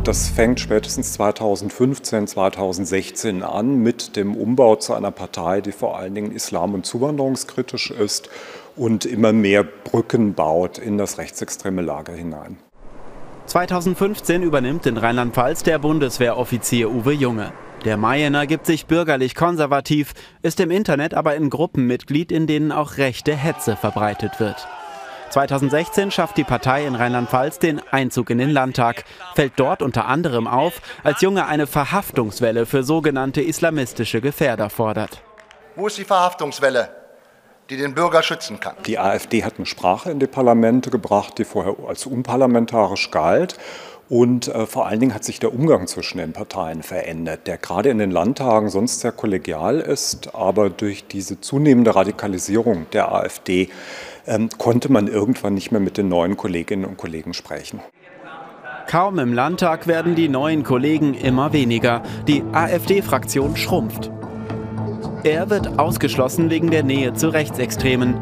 Das 0.04 0.28
fängt 0.28 0.60
spätestens 0.60 1.14
2015, 1.14 2.26
2016 2.26 3.42
an 3.42 3.76
mit 3.76 4.16
dem 4.16 4.36
Umbau 4.36 4.76
zu 4.76 4.92
einer 4.92 5.10
Partei, 5.10 5.62
die 5.62 5.72
vor 5.72 5.96
allen 5.96 6.14
Dingen 6.14 6.30
islam- 6.30 6.74
und 6.74 6.84
zuwanderungskritisch 6.84 7.90
ist 7.90 8.28
und 8.76 9.06
immer 9.06 9.32
mehr 9.32 9.64
Brücken 9.64 10.34
baut 10.34 10.76
in 10.76 10.98
das 10.98 11.16
rechtsextreme 11.16 11.80
Lager 11.80 12.12
hinein. 12.12 12.58
2015 13.46 14.42
übernimmt 14.42 14.84
in 14.84 14.98
Rheinland-Pfalz 14.98 15.62
der 15.62 15.78
Bundeswehroffizier 15.78 16.90
Uwe 16.90 17.12
Junge. 17.12 17.52
Der 17.86 17.96
Mayener 17.96 18.46
gibt 18.46 18.66
sich 18.66 18.84
bürgerlich 18.84 19.34
konservativ, 19.34 20.12
ist 20.42 20.60
im 20.60 20.70
Internet 20.70 21.14
aber 21.14 21.34
in 21.34 21.48
Gruppen 21.48 21.86
Mitglied, 21.86 22.30
in 22.30 22.46
denen 22.46 22.72
auch 22.72 22.98
rechte 22.98 23.34
Hetze 23.34 23.74
verbreitet 23.74 24.38
wird. 24.38 24.68
2016 25.34 26.12
schafft 26.12 26.36
die 26.36 26.44
Partei 26.44 26.86
in 26.86 26.94
Rheinland-Pfalz 26.94 27.58
den 27.58 27.80
Einzug 27.90 28.30
in 28.30 28.38
den 28.38 28.50
Landtag, 28.50 29.02
fällt 29.34 29.54
dort 29.56 29.82
unter 29.82 30.06
anderem 30.06 30.46
auf, 30.46 30.80
als 31.02 31.22
Junge 31.22 31.46
eine 31.46 31.66
Verhaftungswelle 31.66 32.66
für 32.66 32.84
sogenannte 32.84 33.42
islamistische 33.42 34.20
Gefährder 34.20 34.70
fordert. 34.70 35.22
Wo 35.74 35.88
ist 35.88 35.98
die 35.98 36.04
Verhaftungswelle? 36.04 36.88
die 37.70 37.78
den 37.78 37.94
Bürger 37.94 38.22
schützen 38.22 38.60
kann. 38.60 38.74
Die 38.84 38.98
AfD 38.98 39.42
hat 39.42 39.54
eine 39.56 39.64
Sprache 39.64 40.10
in 40.10 40.18
die 40.18 40.26
Parlamente 40.26 40.90
gebracht, 40.90 41.38
die 41.38 41.44
vorher 41.44 41.74
als 41.88 42.04
unparlamentarisch 42.04 43.10
galt. 43.10 43.56
Und 44.10 44.48
äh, 44.48 44.66
vor 44.66 44.86
allen 44.86 45.00
Dingen 45.00 45.14
hat 45.14 45.24
sich 45.24 45.40
der 45.40 45.54
Umgang 45.54 45.86
zwischen 45.86 46.18
den 46.18 46.34
Parteien 46.34 46.82
verändert, 46.82 47.46
der 47.46 47.56
gerade 47.56 47.88
in 47.88 47.96
den 47.96 48.10
Landtagen 48.10 48.68
sonst 48.68 49.00
sehr 49.00 49.12
kollegial 49.12 49.80
ist, 49.80 50.34
aber 50.34 50.68
durch 50.68 51.06
diese 51.06 51.40
zunehmende 51.40 51.96
Radikalisierung 51.96 52.86
der 52.92 53.10
AfD 53.12 53.70
konnte 54.58 54.90
man 54.90 55.08
irgendwann 55.08 55.54
nicht 55.54 55.70
mehr 55.72 55.80
mit 55.80 55.96
den 55.96 56.08
neuen 56.08 56.36
Kolleginnen 56.36 56.84
und 56.84 56.96
Kollegen 56.96 57.34
sprechen. 57.34 57.80
Kaum 58.86 59.18
im 59.18 59.32
Landtag 59.32 59.86
werden 59.86 60.14
die 60.14 60.28
neuen 60.28 60.62
Kollegen 60.62 61.14
immer 61.14 61.52
weniger. 61.52 62.02
Die 62.28 62.42
AfD-Fraktion 62.52 63.56
schrumpft. 63.56 64.10
Er 65.24 65.48
wird 65.48 65.78
ausgeschlossen 65.78 66.50
wegen 66.50 66.70
der 66.70 66.82
Nähe 66.82 67.14
zu 67.14 67.30
Rechtsextremen. 67.30 68.14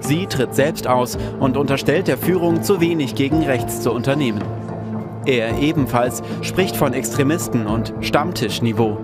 Sie 0.00 0.26
tritt 0.26 0.56
selbst 0.56 0.88
aus 0.88 1.16
und 1.38 1.56
unterstellt 1.56 2.08
der 2.08 2.18
Führung 2.18 2.62
zu 2.64 2.80
wenig 2.80 3.14
gegen 3.14 3.42
rechts 3.42 3.80
zu 3.80 3.92
unternehmen. 3.92 4.42
Er 5.24 5.58
ebenfalls 5.58 6.20
spricht 6.42 6.76
von 6.76 6.94
Extremisten 6.94 7.68
und 7.68 7.94
Stammtischniveau. 8.00 8.98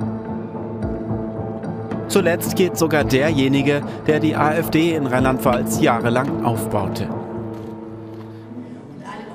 Zuletzt 2.09 2.57
geht 2.57 2.79
sogar 2.79 3.05
derjenige, 3.05 3.83
der 4.07 4.19
die 4.19 4.35
AfD 4.35 4.95
in 4.95 5.07
Rheinland-Pfalz 5.07 5.81
jahrelang 5.81 6.45
aufbaute. 6.45 7.09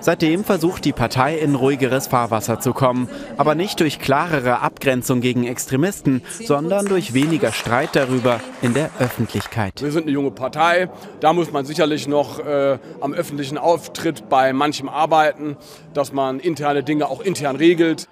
Seitdem 0.04 0.44
versucht 0.44 0.84
die 0.84 0.92
Partei 0.92 1.38
in 1.38 1.56
ruhigeres 1.56 2.08
Fahrwasser 2.08 2.60
zu 2.60 2.74
kommen, 2.74 3.08
aber 3.38 3.56
nicht 3.56 3.80
durch 3.80 4.00
klarere 4.00 4.60
Abgrenzung 4.60 5.22
gegen 5.22 5.46
Extremisten, 5.46 6.24
sondern 6.46 6.88
durch 6.88 7.14
weniger 7.14 7.54
Streit 7.54 7.92
darüber 7.94 8.42
in 8.62 8.74
der 8.74 8.90
Öffentlichkeit. 9.00 9.82
Wir 9.82 9.94
sind 9.94 10.04
eine 10.04 10.12
junge 10.12 10.32
Partei, 10.32 10.90
da 11.22 11.32
muss 11.32 11.54
man 11.54 11.64
sicherlich 11.64 12.10
noch 12.10 12.40
äh, 12.40 12.80
am 13.00 13.14
öffentlichen 13.14 13.58
Auftritt 13.58 14.28
bei 14.28 14.52
manchem 14.52 14.90
arbeiten, 14.90 15.56
dass 15.94 16.12
man 16.12 16.42
interne 16.42 16.84
Dinge 16.84 17.08
auch 17.08 17.22
intern 17.22 17.56
regelt. 17.56 18.10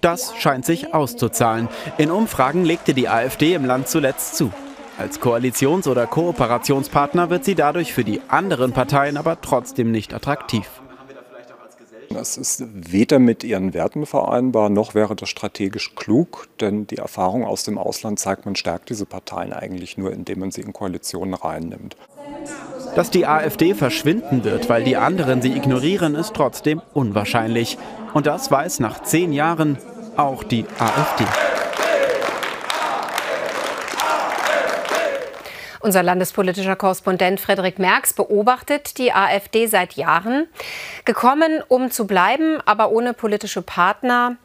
Das 0.00 0.34
scheint 0.36 0.64
sich 0.64 0.94
auszuzahlen. 0.94 1.68
In 1.98 2.10
Umfragen 2.10 2.64
legte 2.64 2.94
die 2.94 3.08
AfD 3.08 3.54
im 3.54 3.64
Land 3.64 3.88
zuletzt 3.88 4.36
zu. 4.36 4.52
Als 4.98 5.20
Koalitions- 5.20 5.88
oder 5.88 6.06
Kooperationspartner 6.06 7.28
wird 7.28 7.44
sie 7.44 7.54
dadurch 7.54 7.92
für 7.92 8.04
die 8.04 8.20
anderen 8.28 8.72
Parteien 8.72 9.16
aber 9.16 9.40
trotzdem 9.40 9.90
nicht 9.90 10.14
attraktiv. 10.14 10.68
Das 12.08 12.38
ist 12.38 12.64
weder 12.72 13.18
mit 13.18 13.44
ihren 13.44 13.74
Werten 13.74 14.06
vereinbar, 14.06 14.70
noch 14.70 14.94
wäre 14.94 15.14
das 15.16 15.28
strategisch 15.28 15.94
klug, 15.96 16.48
denn 16.60 16.86
die 16.86 16.96
Erfahrung 16.96 17.44
aus 17.44 17.64
dem 17.64 17.76
Ausland 17.76 18.18
zeigt, 18.18 18.46
man 18.46 18.56
stärkt 18.56 18.88
diese 18.88 19.04
Parteien 19.04 19.52
eigentlich 19.52 19.98
nur, 19.98 20.12
indem 20.12 20.38
man 20.38 20.50
sie 20.50 20.62
in 20.62 20.72
Koalitionen 20.72 21.34
reinnimmt. 21.34 21.96
Dass 22.94 23.10
die 23.10 23.26
AfD 23.26 23.74
verschwinden 23.74 24.44
wird, 24.44 24.70
weil 24.70 24.82
die 24.84 24.96
anderen 24.96 25.42
sie 25.42 25.52
ignorieren, 25.52 26.14
ist 26.14 26.32
trotzdem 26.32 26.80
unwahrscheinlich. 26.94 27.76
Und 28.16 28.24
das 28.26 28.50
weiß 28.50 28.80
nach 28.80 29.02
zehn 29.02 29.30
Jahren 29.34 29.76
auch 30.16 30.42
die 30.42 30.64
AfD. 30.78 31.26
Unser 35.80 36.02
landespolitischer 36.02 36.76
Korrespondent 36.76 37.40
Frederik 37.40 37.78
Merks 37.78 38.14
beobachtet 38.14 38.96
die 38.96 39.12
AfD 39.12 39.66
seit 39.66 39.96
Jahren. 39.96 40.48
Gekommen, 41.04 41.62
um 41.68 41.90
zu 41.90 42.06
bleiben, 42.06 42.58
aber 42.64 42.90
ohne 42.90 43.12
politische 43.12 43.60
Partner. 43.60 44.36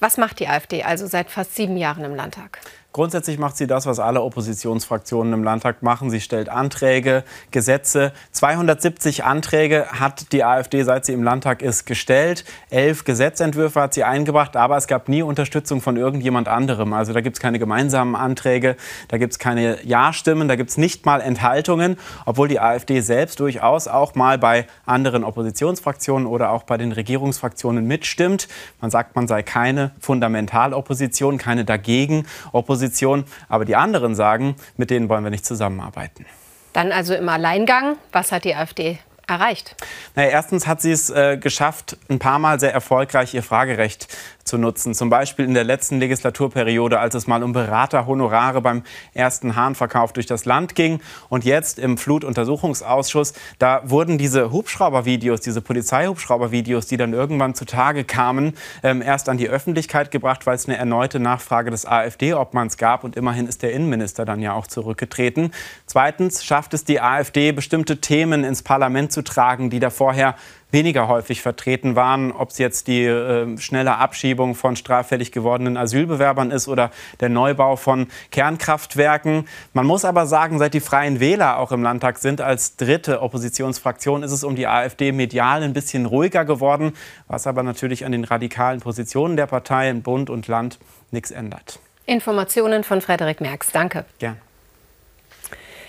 Was 0.00 0.18
macht 0.18 0.38
die 0.38 0.46
AfD 0.46 0.82
also 0.82 1.06
seit 1.06 1.30
fast 1.30 1.56
sieben 1.56 1.78
Jahren 1.78 2.04
im 2.04 2.14
Landtag? 2.14 2.58
Grundsätzlich 2.94 3.40
macht 3.40 3.56
sie 3.56 3.66
das, 3.66 3.86
was 3.86 3.98
alle 3.98 4.22
Oppositionsfraktionen 4.22 5.32
im 5.32 5.42
Landtag 5.42 5.82
machen. 5.82 6.10
Sie 6.10 6.20
stellt 6.20 6.48
Anträge, 6.48 7.24
Gesetze. 7.50 8.12
270 8.30 9.24
Anträge 9.24 9.86
hat 9.88 10.30
die 10.30 10.44
AfD, 10.44 10.84
seit 10.84 11.04
sie 11.04 11.12
im 11.12 11.24
Landtag 11.24 11.60
ist, 11.60 11.86
gestellt. 11.86 12.44
Elf 12.70 13.02
Gesetzentwürfe 13.02 13.80
hat 13.80 13.94
sie 13.94 14.04
eingebracht, 14.04 14.56
aber 14.56 14.76
es 14.76 14.86
gab 14.86 15.08
nie 15.08 15.22
Unterstützung 15.22 15.80
von 15.80 15.96
irgendjemand 15.96 16.46
anderem. 16.46 16.92
Also 16.92 17.12
da 17.12 17.20
gibt 17.20 17.36
es 17.36 17.40
keine 17.40 17.58
gemeinsamen 17.58 18.14
Anträge, 18.14 18.76
da 19.08 19.18
gibt 19.18 19.32
es 19.32 19.40
keine 19.40 19.84
Ja-Stimmen, 19.84 20.46
da 20.46 20.54
gibt 20.54 20.70
es 20.70 20.76
nicht 20.76 21.04
mal 21.04 21.20
Enthaltungen, 21.20 21.96
obwohl 22.26 22.46
die 22.46 22.60
AfD 22.60 23.00
selbst 23.00 23.40
durchaus 23.40 23.88
auch 23.88 24.14
mal 24.14 24.38
bei 24.38 24.68
anderen 24.86 25.24
Oppositionsfraktionen 25.24 26.28
oder 26.28 26.50
auch 26.50 26.62
bei 26.62 26.76
den 26.76 26.92
Regierungsfraktionen 26.92 27.88
mitstimmt. 27.88 28.46
Man 28.80 28.92
sagt, 28.92 29.16
man 29.16 29.26
sei 29.26 29.42
keine 29.42 29.90
Fundamentalopposition, 29.98 31.38
keine 31.38 31.64
dagegen 31.64 32.24
Opposition. 32.52 32.83
Position. 32.84 33.24
Aber 33.48 33.64
die 33.64 33.76
anderen 33.76 34.14
sagen, 34.14 34.56
mit 34.76 34.90
denen 34.90 35.08
wollen 35.08 35.24
wir 35.24 35.30
nicht 35.30 35.46
zusammenarbeiten. 35.46 36.26
Dann 36.72 36.92
also 36.92 37.14
im 37.14 37.28
Alleingang. 37.28 37.96
Was 38.12 38.32
hat 38.32 38.44
die 38.44 38.54
AfD 38.54 38.98
erreicht? 39.26 39.76
Naja, 40.14 40.30
erstens 40.30 40.66
hat 40.66 40.82
sie 40.82 40.92
es 40.92 41.08
äh, 41.08 41.38
geschafft, 41.38 41.96
ein 42.10 42.18
paar 42.18 42.38
Mal 42.38 42.60
sehr 42.60 42.74
erfolgreich 42.74 43.32
ihr 43.32 43.42
Fragerecht 43.42 44.08
zu 44.44 44.58
nutzen. 44.58 44.94
Zum 44.94 45.10
Beispiel 45.10 45.44
in 45.44 45.54
der 45.54 45.64
letzten 45.64 45.98
Legislaturperiode, 45.98 47.00
als 47.00 47.14
es 47.14 47.26
mal 47.26 47.42
um 47.42 47.52
Beraterhonorare 47.52 48.60
beim 48.60 48.82
ersten 49.12 49.56
Hahnverkauf 49.56 50.12
durch 50.12 50.26
das 50.26 50.44
Land 50.44 50.74
ging. 50.74 51.00
Und 51.28 51.44
jetzt 51.44 51.78
im 51.78 51.98
Flutuntersuchungsausschuss, 51.98 53.32
da 53.58 53.82
wurden 53.84 54.18
diese 54.18 54.52
Hubschraubervideos, 54.52 55.40
diese 55.40 55.60
Polizeihubschraubervideos, 55.60 56.86
die 56.86 56.96
dann 56.96 57.12
irgendwann 57.12 57.54
zutage 57.54 58.04
kamen, 58.04 58.54
ähm, 58.82 59.02
erst 59.02 59.28
an 59.28 59.38
die 59.38 59.48
Öffentlichkeit 59.48 60.10
gebracht, 60.10 60.46
weil 60.46 60.54
es 60.54 60.66
eine 60.66 60.76
erneute 60.76 61.20
Nachfrage 61.20 61.70
des 61.70 61.86
AfD-Obmanns 61.86 62.76
gab. 62.76 63.04
Und 63.04 63.16
immerhin 63.16 63.46
ist 63.46 63.62
der 63.62 63.72
Innenminister 63.72 64.24
dann 64.24 64.40
ja 64.40 64.52
auch 64.52 64.66
zurückgetreten. 64.66 65.52
Zweitens 65.86 66.44
schafft 66.44 66.74
es 66.74 66.84
die 66.84 67.00
AfD, 67.00 67.52
bestimmte 67.52 68.00
Themen 68.00 68.44
ins 68.44 68.62
Parlament 68.62 69.12
zu 69.12 69.22
tragen, 69.22 69.70
die 69.70 69.80
da 69.80 69.90
vorher 69.90 70.34
weniger 70.74 71.08
häufig 71.08 71.40
vertreten 71.40 71.96
waren, 71.96 72.32
ob 72.32 72.50
es 72.50 72.58
jetzt 72.58 72.88
die 72.88 73.04
äh, 73.04 73.56
schnelle 73.56 73.96
Abschiebung 73.96 74.54
von 74.54 74.76
straffällig 74.76 75.32
gewordenen 75.32 75.78
Asylbewerbern 75.78 76.50
ist 76.50 76.68
oder 76.68 76.90
der 77.20 77.30
Neubau 77.30 77.76
von 77.76 78.08
Kernkraftwerken. 78.30 79.48
Man 79.72 79.86
muss 79.86 80.04
aber 80.04 80.26
sagen, 80.26 80.58
seit 80.58 80.74
die 80.74 80.80
Freien 80.80 81.20
Wähler 81.20 81.58
auch 81.58 81.72
im 81.72 81.82
Landtag 81.82 82.18
sind 82.18 82.42
als 82.42 82.76
dritte 82.76 83.22
Oppositionsfraktion, 83.22 84.22
ist 84.22 84.32
es 84.32 84.44
um 84.44 84.56
die 84.56 84.66
AfD 84.66 85.12
medial 85.12 85.62
ein 85.62 85.72
bisschen 85.72 86.04
ruhiger 86.04 86.44
geworden, 86.44 86.92
was 87.28 87.46
aber 87.46 87.62
natürlich 87.62 88.04
an 88.04 88.12
den 88.12 88.24
radikalen 88.24 88.80
Positionen 88.80 89.36
der 89.36 89.46
Partei 89.46 89.88
in 89.88 90.02
Bund 90.02 90.28
und 90.28 90.48
Land 90.48 90.78
nichts 91.10 91.30
ändert. 91.30 91.78
Informationen 92.04 92.84
von 92.84 93.00
Frederik 93.00 93.40
Merks. 93.40 93.70
Danke. 93.72 94.04
Gern. 94.18 94.36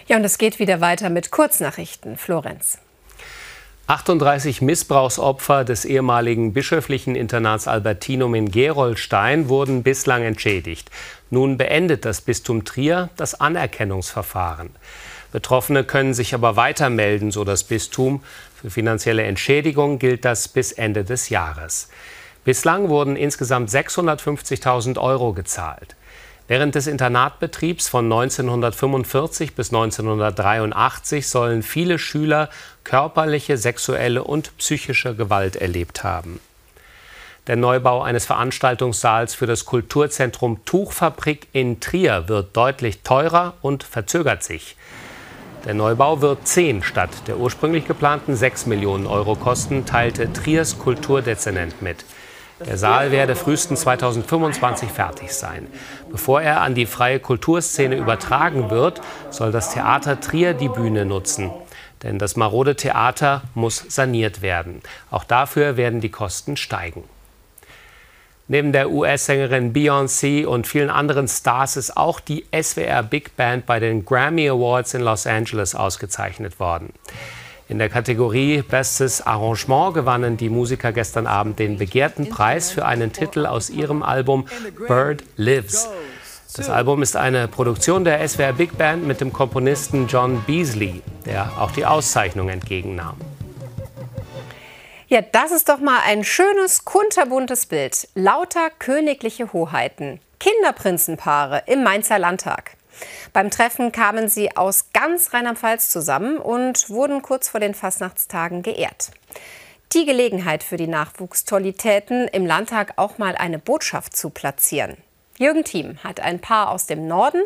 Ja, 0.07 0.17
und 0.17 0.23
es 0.23 0.37
geht 0.37 0.59
wieder 0.59 0.79
weiter 0.79 1.09
mit 1.09 1.31
Kurznachrichten. 1.31 2.15
Florenz. 2.15 2.77
38 3.87 4.63
Missbrauchsopfer 4.63 5.63
des 5.63 5.85
ehemaligen 5.85 6.53
bischöflichen 6.53 7.15
Internats 7.15 7.67
Albertinum 7.67 8.33
in 8.33 8.49
Gerolstein 8.49 9.47
wurden 9.47 9.83
bislang 9.83 10.23
entschädigt. 10.23 10.89
Nun 11.29 11.57
beendet 11.57 12.03
das 12.03 12.21
Bistum 12.21 12.65
Trier 12.65 13.09
das 13.15 13.39
Anerkennungsverfahren. 13.39 14.71
Betroffene 15.31 15.83
können 15.83 16.15
sich 16.15 16.33
aber 16.33 16.55
weiter 16.55 16.89
melden, 16.89 17.29
so 17.29 17.43
das 17.43 17.63
Bistum. 17.63 18.23
Für 18.59 18.71
finanzielle 18.71 19.21
Entschädigung 19.21 19.99
gilt 19.99 20.25
das 20.25 20.47
bis 20.47 20.71
Ende 20.71 21.03
des 21.03 21.29
Jahres. 21.29 21.89
Bislang 22.43 22.89
wurden 22.89 23.15
insgesamt 23.15 23.69
650.000 23.69 24.97
Euro 24.99 25.33
gezahlt. 25.33 25.95
Während 26.47 26.75
des 26.75 26.85
Internatbetriebs 26.85 27.87
von 27.87 28.05
1945 28.05 29.55
bis 29.55 29.73
1983 29.73 31.27
sollen 31.27 31.63
viele 31.63 31.97
Schüler 31.97 32.49
körperliche, 32.83 33.57
sexuelle 33.57 34.23
und 34.23 34.55
psychische 34.57 35.15
Gewalt 35.15 35.55
erlebt 35.55 36.03
haben. 36.03 36.39
Der 37.47 37.55
Neubau 37.55 38.01
eines 38.01 38.25
Veranstaltungssaals 38.25 39.33
für 39.33 39.47
das 39.47 39.65
Kulturzentrum 39.65 40.63
Tuchfabrik 40.65 41.47
in 41.51 41.79
Trier 41.79 42.27
wird 42.27 42.55
deutlich 42.55 43.01
teurer 43.01 43.53
und 43.61 43.83
verzögert 43.83 44.43
sich. 44.43 44.75
Der 45.65 45.73
Neubau 45.73 46.21
wird 46.21 46.47
10 46.47 46.83
statt 46.83 47.09
der 47.25 47.37
ursprünglich 47.37 47.87
geplanten 47.87 48.35
6 48.35 48.67
Millionen 48.67 49.07
Euro 49.07 49.35
kosten, 49.35 49.85
teilte 49.87 50.31
Triers 50.31 50.77
Kulturdezernent 50.77 51.81
mit. 51.81 52.05
Der 52.65 52.77
Saal 52.77 53.11
werde 53.11 53.35
frühestens 53.35 53.81
2025 53.81 54.89
fertig 54.89 55.33
sein. 55.33 55.67
Bevor 56.15 56.41
er 56.41 56.61
an 56.61 56.75
die 56.75 56.85
freie 56.85 57.19
Kulturszene 57.19 57.97
übertragen 57.97 58.69
wird, 58.69 59.01
soll 59.31 59.51
das 59.51 59.73
Theater 59.73 60.21
Trier 60.21 60.53
die 60.53 60.69
Bühne 60.69 61.03
nutzen. 61.03 61.51
Denn 62.03 62.19
das 62.19 62.37
marode 62.37 62.77
Theater 62.77 63.41
muss 63.53 63.83
saniert 63.89 64.41
werden. 64.41 64.81
Auch 65.11 65.25
dafür 65.25 65.75
werden 65.75 65.99
die 65.99 66.07
Kosten 66.07 66.55
steigen. 66.55 67.03
Neben 68.47 68.71
der 68.71 68.91
US-Sängerin 68.91 69.73
Beyoncé 69.73 70.45
und 70.45 70.67
vielen 70.67 70.89
anderen 70.89 71.27
Stars 71.27 71.75
ist 71.75 71.97
auch 71.97 72.21
die 72.21 72.45
SWR 72.57 73.03
Big 73.03 73.35
Band 73.35 73.65
bei 73.65 73.81
den 73.81 74.05
Grammy 74.05 74.47
Awards 74.47 74.93
in 74.93 75.01
Los 75.01 75.27
Angeles 75.27 75.75
ausgezeichnet 75.75 76.61
worden. 76.61 76.93
In 77.67 77.79
der 77.79 77.89
Kategorie 77.89 78.61
Bestes 78.61 79.25
Arrangement 79.25 79.95
gewannen 79.95 80.37
die 80.37 80.49
Musiker 80.49 80.91
gestern 80.91 81.25
Abend 81.25 81.57
den 81.57 81.79
begehrten 81.79 82.29
Preis 82.29 82.69
für 82.69 82.85
einen 82.85 83.11
Titel 83.11 83.47
aus 83.47 83.71
ihrem 83.71 84.03
Album 84.03 84.45
Bird 84.87 85.23
Lives. 85.35 85.89
Das 86.55 86.69
Album 86.69 87.01
ist 87.01 87.17
eine 87.17 87.47
Produktion 87.47 88.03
der 88.03 88.25
SWR 88.27 88.53
Big 88.53 88.77
Band 88.77 89.07
mit 89.07 89.19
dem 89.19 89.33
Komponisten 89.33 90.05
John 90.07 90.43
Beasley, 90.45 91.01
der 91.25 91.51
auch 91.59 91.71
die 91.71 91.85
Auszeichnung 91.87 92.49
entgegennahm. 92.49 93.17
Ja, 95.07 95.21
das 95.21 95.51
ist 95.51 95.67
doch 95.67 95.79
mal 95.79 95.99
ein 96.05 96.23
schönes, 96.23 96.85
kunterbuntes 96.85 97.65
Bild. 97.65 98.07
Lauter 98.13 98.69
königliche 98.77 99.53
Hoheiten, 99.53 100.19
Kinderprinzenpaare 100.39 101.63
im 101.65 101.83
Mainzer 101.83 102.19
Landtag. 102.19 102.74
Beim 103.33 103.51
Treffen 103.51 103.91
kamen 103.91 104.29
sie 104.29 104.55
aus 104.55 104.91
ganz 104.93 105.33
Rheinland-Pfalz 105.33 105.89
zusammen 105.89 106.37
und 106.37 106.89
wurden 106.89 107.21
kurz 107.21 107.49
vor 107.49 107.59
den 107.59 107.73
Fastnachtstagen 107.73 108.61
geehrt. 108.61 109.11
Die 109.93 110.05
Gelegenheit 110.05 110.63
für 110.63 110.77
die 110.77 110.87
Nachwuchstollitäten 110.87 112.27
im 112.27 112.45
Landtag 112.45 112.93
auch 112.97 113.17
mal 113.17 113.35
eine 113.35 113.59
Botschaft 113.59 114.15
zu 114.15 114.29
platzieren. 114.29 114.97
Jürgen 115.37 115.63
Thiem 115.63 115.97
hat 116.03 116.19
ein 116.19 116.39
Paar 116.39 116.71
aus 116.71 116.85
dem 116.85 117.07
Norden 117.07 117.43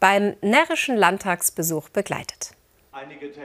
beim 0.00 0.34
närrischen 0.42 0.96
Landtagsbesuch 0.96 1.88
begleitet. 1.88 2.57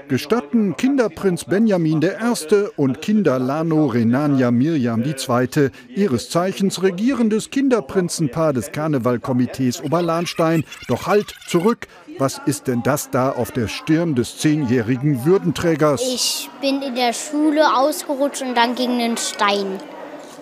Gestatten 0.07 0.75
Kinderprinz 0.75 1.45
Benjamin 1.45 2.01
I. 2.01 2.67
und 2.75 3.01
Kinderlano 3.01 3.87
Renania 3.87 4.51
Mirjam 4.51 5.03
II., 5.03 5.69
ihres 5.95 6.29
Zeichens 6.29 6.81
regierendes 6.83 7.49
Kinderprinzenpaar 7.49 8.53
des 8.53 8.71
Karnevalkomitees 8.71 9.83
Oberlahnstein. 9.83 10.63
Doch 10.87 11.07
halt 11.07 11.33
zurück! 11.47 11.87
Was 12.19 12.39
ist 12.45 12.67
denn 12.67 12.83
das 12.83 13.09
da 13.09 13.31
auf 13.31 13.51
der 13.51 13.67
Stirn 13.67 14.13
des 14.13 14.37
zehnjährigen 14.37 15.25
Würdenträgers? 15.25 16.01
Ich 16.01 16.49
bin 16.61 16.81
in 16.81 16.95
der 16.95 17.13
Schule 17.13 17.75
ausgerutscht 17.75 18.43
und 18.43 18.55
dann 18.55 18.75
gegen 18.75 18.99
den 18.99 19.17
Stein 19.17 19.79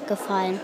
gefallen. 0.08 0.60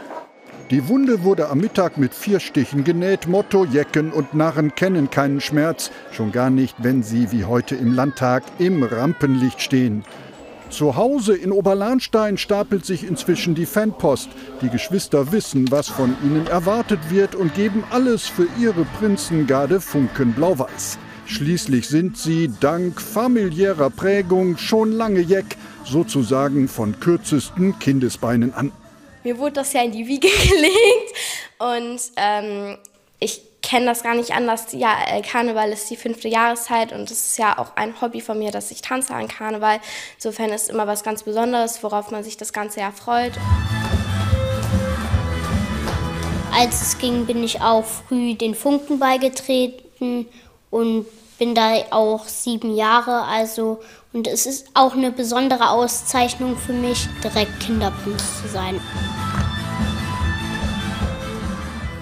Die 0.70 0.90
Wunde 0.90 1.24
wurde 1.24 1.48
am 1.48 1.60
Mittag 1.60 1.98
mit 1.98 2.14
vier 2.14 2.42
Stichen 2.42 2.84
genäht. 2.84 3.26
Motto: 3.26 3.64
Jecken 3.64 4.12
und 4.12 4.34
Narren 4.34 4.76
kennen 4.76 5.10
keinen 5.10 5.40
Schmerz. 5.40 5.92
Schon 6.12 6.34
gar 6.34 6.50
nicht, 6.50 6.76
wenn 6.80 7.04
sie 7.04 7.32
wie 7.32 7.46
heute 7.46 7.76
im 7.76 7.94
Landtag 7.94 8.44
im 8.60 8.84
Rampenlicht 8.84 9.62
stehen. 9.62 10.04
Zu 10.70 10.98
Hause 10.98 11.38
in 11.38 11.54
Oberlahnstein 11.54 12.38
stapelt 12.38 12.86
sich 12.86 13.08
inzwischen 13.08 13.56
die 13.56 13.66
Fanpost. 13.66 14.28
Die 14.62 14.68
Geschwister 14.68 15.32
wissen, 15.32 15.72
was 15.72 15.88
von 15.88 16.18
ihnen 16.22 16.48
erwartet 16.48 17.00
wird 17.10 17.34
und 17.36 17.56
geben 17.56 17.86
alles 17.90 18.28
für 18.28 18.48
ihre 18.60 18.84
Prinzengarde 19.00 19.80
Funken 19.80 20.34
Blau-Weiß. 20.34 21.00
Schließlich 21.28 21.88
sind 21.88 22.18
sie 22.18 22.52
dank 22.60 23.00
familiärer 23.00 23.90
Prägung 23.90 24.58
schon 24.58 24.92
lange 24.92 25.22
Jeck, 25.22 25.56
sozusagen 25.86 26.68
von 26.68 27.00
kürzesten 27.00 27.80
Kindesbeinen 27.80 28.54
an. 28.54 28.74
Mir 29.28 29.38
wurde 29.40 29.56
das 29.56 29.74
ja 29.74 29.82
in 29.82 29.92
die 29.92 30.08
Wiege 30.08 30.30
gelegt 30.50 31.14
und 31.60 32.00
ähm, 32.16 32.78
ich 33.20 33.42
kenne 33.62 33.88
das 33.88 34.02
gar 34.02 34.16
nicht 34.16 34.32
anders. 34.32 34.68
Ja, 34.72 34.96
äh, 35.06 35.22
Karneval 35.22 35.74
ist 35.74 35.90
die 35.90 35.98
fünfte 35.98 36.30
Jahreszeit 36.30 36.94
und 36.94 37.12
es 37.12 37.32
ist 37.32 37.38
ja 37.38 37.58
auch 37.58 37.76
ein 37.76 38.00
Hobby 38.00 38.22
von 38.22 38.40
mir, 38.40 38.52
dass 38.52 38.72
ich 38.72 38.82
tanze 38.82 39.14
an 39.14 39.28
Karneval. 39.28 39.82
Insofern 40.16 40.52
ist 40.52 40.62
es 40.62 40.70
immer 40.70 40.88
was 40.88 41.04
ganz 41.04 41.24
Besonderes, 41.24 41.84
worauf 41.84 42.10
man 42.10 42.24
sich 42.24 42.38
das 42.38 42.54
ganze 42.54 42.80
Jahr 42.80 42.94
freut. 42.94 43.34
Als 46.58 46.82
es 46.82 46.98
ging, 46.98 47.26
bin 47.26 47.44
ich 47.44 47.60
auch 47.60 47.84
früh 47.84 48.34
den 48.34 48.56
Funken 48.56 48.98
beigetreten 48.98 50.26
und 50.70 51.06
bin 51.38 51.54
da 51.54 51.74
auch 51.90 52.30
sieben 52.30 52.74
Jahre. 52.78 53.24
Also 53.24 53.82
und 54.14 54.28
es 54.28 54.46
ist 54.46 54.68
auch 54.74 54.94
eine 54.94 55.12
besondere 55.12 55.70
Auszeichnung 55.70 56.58
für 56.58 56.74
mich, 56.74 57.08
direkt 57.24 57.60
Kinderprinz 57.60 58.24
zu 58.42 58.48
sein. 58.48 58.80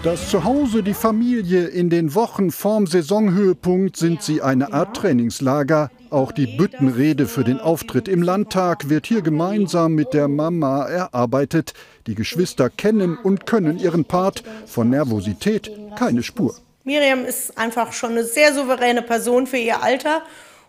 Das 0.06 0.30
Zuhause, 0.30 0.84
die 0.84 0.94
Familie 0.94 1.66
in 1.66 1.90
den 1.90 2.14
Wochen 2.14 2.52
vorm 2.52 2.86
Saisonhöhepunkt 2.86 3.98
sind 3.98 4.22
sie 4.22 4.44
eine 4.44 4.72
Art 4.72 4.96
Trainingslager. 4.96 5.90
Auch 6.12 6.32
die 6.32 6.46
Büttenrede 6.46 7.26
für 7.26 7.44
den 7.44 7.60
Auftritt 7.60 8.08
im 8.08 8.22
Landtag 8.22 8.88
wird 8.88 9.08
hier 9.08 9.24
gemeinsam 9.24 9.94
mit 9.94 10.14
der 10.14 10.28
Mama 10.28 10.86
erarbeitet. 10.86 11.74
Die 12.06 12.14
Geschwister 12.14 12.70
kennen 12.70 13.18
und 13.18 13.48
können 13.48 13.80
ihren 13.80 14.06
Part. 14.06 14.44
Von 14.68 14.92
Nervosität 14.92 15.72
keine 15.98 16.22
Spur. 16.22 16.54
Miriam 16.84 17.26
ist 17.26 17.58
einfach 17.58 17.92
schon 17.92 18.12
eine 18.12 18.26
sehr 18.26 18.54
souveräne 18.54 19.02
Person 19.02 19.48
für 19.48 19.58
ihr 19.58 19.82
Alter 19.82 20.22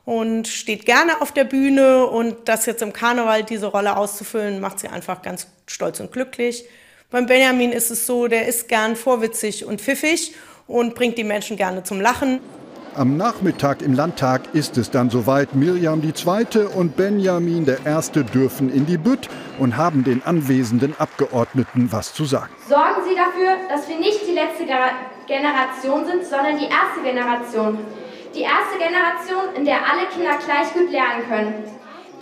und 0.06 0.48
steht 0.48 0.86
gerne 0.86 1.20
auf 1.20 1.32
der 1.32 1.44
Bühne. 1.44 2.06
Und 2.06 2.48
das 2.48 2.64
jetzt 2.64 2.80
im 2.80 2.94
Karneval, 2.94 3.44
diese 3.44 3.66
Rolle 3.66 3.98
auszufüllen, 3.98 4.60
macht 4.60 4.78
sie 4.78 4.88
einfach 4.88 5.20
ganz 5.20 5.48
stolz 5.66 6.00
und 6.00 6.12
glücklich. 6.12 6.64
Beim 7.10 7.26
Benjamin 7.26 7.72
ist 7.72 7.90
es 7.90 8.06
so, 8.06 8.26
der 8.26 8.48
ist 8.48 8.68
gern 8.68 8.96
vorwitzig 8.96 9.66
und 9.66 9.80
pfiffig 9.80 10.34
und 10.66 10.94
bringt 10.94 11.18
die 11.18 11.24
Menschen 11.24 11.56
gerne 11.56 11.82
zum 11.82 12.00
Lachen. 12.00 12.40
Am 12.94 13.18
Nachmittag 13.18 13.82
im 13.82 13.92
Landtag 13.92 14.54
ist 14.54 14.78
es 14.78 14.90
dann 14.90 15.10
soweit. 15.10 15.54
Mirjam 15.54 16.02
II. 16.02 16.64
und 16.74 16.96
Benjamin 16.96 17.66
I. 17.66 18.22
dürfen 18.32 18.72
in 18.72 18.86
die 18.86 18.96
Bütt 18.96 19.28
und 19.58 19.76
haben 19.76 20.02
den 20.02 20.22
anwesenden 20.22 20.94
Abgeordneten 20.98 21.92
was 21.92 22.14
zu 22.14 22.24
sagen. 22.24 22.54
Sorgen 22.66 23.02
Sie 23.06 23.14
dafür, 23.14 23.56
dass 23.68 23.86
wir 23.88 23.98
nicht 23.98 24.20
die 24.26 24.32
letzte 24.32 24.64
Generation 25.26 26.06
sind, 26.06 26.24
sondern 26.24 26.58
die 26.58 26.64
erste 26.64 27.02
Generation. 27.04 27.78
Die 28.36 28.42
erste 28.42 28.76
Generation, 28.76 29.54
in 29.56 29.64
der 29.64 29.76
alle 29.76 30.06
Kinder 30.08 30.36
gleich 30.44 30.70
gut 30.74 30.92
lernen 30.92 31.26
können. 31.26 31.54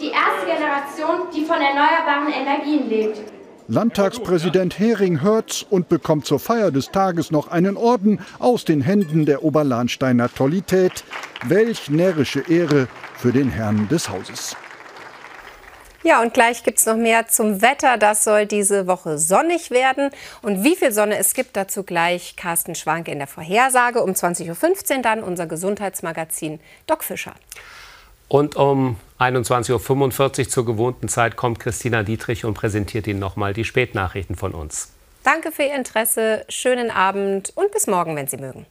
Die 0.01 0.11
erste 0.11 0.47
Generation, 0.47 1.27
die 1.35 1.45
von 1.45 1.57
erneuerbaren 1.61 2.33
Energien 2.33 2.89
lebt. 2.89 3.21
Landtagspräsident 3.67 4.79
Hering 4.79 5.23
hört's 5.23 5.67
und 5.69 5.89
bekommt 5.89 6.25
zur 6.25 6.39
Feier 6.39 6.71
des 6.71 6.93
Tages 6.93 7.33
noch 7.33 7.49
einen 7.49 7.77
Orden 7.77 8.21
aus 8.39 8.65
den 8.65 8.81
Händen 8.81 9.27
der 9.27 9.43
Oberlahnsteiner 9.43 10.33
Tollität. 10.33 11.03
Welch 11.47 11.91
närrische 11.91 12.43
Ehre 12.49 12.87
für 13.17 13.33
den 13.33 13.51
Herrn 13.51 13.89
des 13.89 14.09
Hauses. 14.09 14.57
Ja, 16.05 16.21
und 16.21 16.35
gleich 16.35 16.63
gibt 16.63 16.79
es 16.79 16.87
noch 16.87 16.97
mehr 16.97 17.29
zum 17.29 17.63
Wetter. 17.63 17.97
Das 17.97 18.25
soll 18.25 18.45
diese 18.45 18.87
Woche 18.87 19.17
sonnig 19.19 19.71
werden. 19.71 20.11
Und 20.43 20.63
wie 20.63 20.77
viel 20.77 20.93
Sonne 20.93 21.17
es 21.17 21.33
gibt, 21.33 21.57
dazu 21.57 21.83
gleich 21.83 22.37
Carsten 22.37 22.75
Schwanke 22.75 23.11
in 23.11 23.19
der 23.19 23.27
Vorhersage. 23.27 24.03
Um 24.03 24.11
20.15 24.11 24.97
Uhr 24.97 25.03
dann 25.03 25.23
unser 25.23 25.47
Gesundheitsmagazin 25.47 26.61
Doc 26.87 27.05
Fischer. 27.05 27.33
Und 28.29 28.55
um 28.55 28.99
21.45 29.19 30.41
Uhr 30.41 30.49
zur 30.49 30.67
gewohnten 30.67 31.09
Zeit 31.09 31.37
kommt 31.37 31.59
Christina 31.59 32.03
Dietrich 32.03 32.45
und 32.45 32.53
präsentiert 32.53 33.07
Ihnen 33.07 33.21
nochmal 33.21 33.55
die 33.55 33.65
Spätnachrichten 33.65 34.37
von 34.37 34.53
uns. 34.53 34.91
Danke 35.23 35.53
für 35.53 35.63
Ihr 35.63 35.75
Interesse, 35.75 36.45
schönen 36.51 36.91
Abend 36.91 37.53
und 37.55 37.73
bis 37.73 37.87
morgen, 37.87 38.15
wenn 38.15 38.27
Sie 38.29 38.37
mögen. 38.37 38.67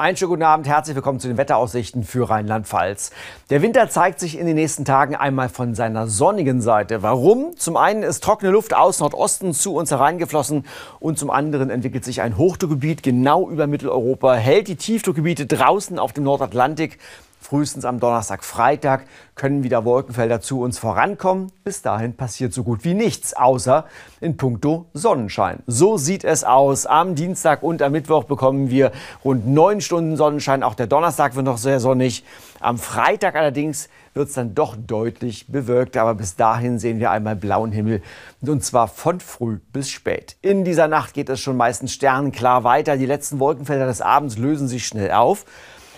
Einen 0.00 0.16
schönen 0.16 0.30
guten 0.30 0.44
Abend, 0.44 0.66
herzlich 0.66 0.96
willkommen 0.96 1.20
zu 1.20 1.28
den 1.28 1.36
Wetteraussichten 1.36 2.04
für 2.04 2.30
Rheinland-Pfalz. 2.30 3.10
Der 3.50 3.60
Winter 3.60 3.90
zeigt 3.90 4.18
sich 4.18 4.38
in 4.38 4.46
den 4.46 4.54
nächsten 4.54 4.86
Tagen 4.86 5.14
einmal 5.14 5.50
von 5.50 5.74
seiner 5.74 6.06
sonnigen 6.06 6.62
Seite. 6.62 7.02
Warum? 7.02 7.54
Zum 7.58 7.76
einen 7.76 8.02
ist 8.02 8.24
trockene 8.24 8.50
Luft 8.50 8.74
aus 8.74 9.00
Nordosten 9.00 9.52
zu 9.52 9.74
uns 9.74 9.90
hereingeflossen 9.90 10.64
und 11.00 11.18
zum 11.18 11.28
anderen 11.30 11.68
entwickelt 11.68 12.06
sich 12.06 12.22
ein 12.22 12.38
Hochdruckgebiet 12.38 13.02
genau 13.02 13.50
über 13.50 13.66
Mitteleuropa, 13.66 14.36
hält 14.36 14.68
die 14.68 14.76
Tiefdruckgebiete 14.76 15.44
draußen 15.44 15.98
auf 15.98 16.14
dem 16.14 16.24
Nordatlantik 16.24 16.96
Frühestens 17.40 17.86
am 17.86 18.00
Donnerstag, 18.00 18.44
Freitag 18.44 19.06
können 19.34 19.62
wieder 19.62 19.86
Wolkenfelder 19.86 20.42
zu 20.42 20.60
uns 20.60 20.78
vorankommen. 20.78 21.50
Bis 21.64 21.80
dahin 21.80 22.14
passiert 22.14 22.52
so 22.52 22.62
gut 22.62 22.84
wie 22.84 22.92
nichts, 22.92 23.32
außer 23.32 23.86
in 24.20 24.36
puncto 24.36 24.86
Sonnenschein. 24.92 25.60
So 25.66 25.96
sieht 25.96 26.22
es 26.22 26.44
aus. 26.44 26.84
Am 26.84 27.14
Dienstag 27.14 27.62
und 27.62 27.80
am 27.80 27.92
Mittwoch 27.92 28.24
bekommen 28.24 28.68
wir 28.68 28.92
rund 29.24 29.48
neun 29.48 29.80
Stunden 29.80 30.16
Sonnenschein. 30.18 30.62
Auch 30.62 30.74
der 30.74 30.86
Donnerstag 30.86 31.34
wird 31.34 31.46
noch 31.46 31.56
sehr 31.56 31.80
sonnig. 31.80 32.24
Am 32.60 32.76
Freitag 32.76 33.34
allerdings 33.36 33.88
wird 34.12 34.28
es 34.28 34.34
dann 34.34 34.54
doch 34.54 34.76
deutlich 34.76 35.46
bewölkt. 35.48 35.96
Aber 35.96 36.14
bis 36.14 36.36
dahin 36.36 36.78
sehen 36.78 37.00
wir 37.00 37.10
einmal 37.10 37.36
blauen 37.36 37.72
Himmel. 37.72 38.02
Und 38.42 38.62
zwar 38.62 38.86
von 38.86 39.18
früh 39.18 39.60
bis 39.72 39.88
spät. 39.88 40.36
In 40.42 40.64
dieser 40.64 40.88
Nacht 40.88 41.14
geht 41.14 41.30
es 41.30 41.40
schon 41.40 41.56
meistens 41.56 41.94
sternenklar 41.94 42.64
weiter. 42.64 42.98
Die 42.98 43.06
letzten 43.06 43.38
Wolkenfelder 43.38 43.86
des 43.86 44.02
Abends 44.02 44.36
lösen 44.36 44.68
sich 44.68 44.86
schnell 44.86 45.12
auf 45.12 45.46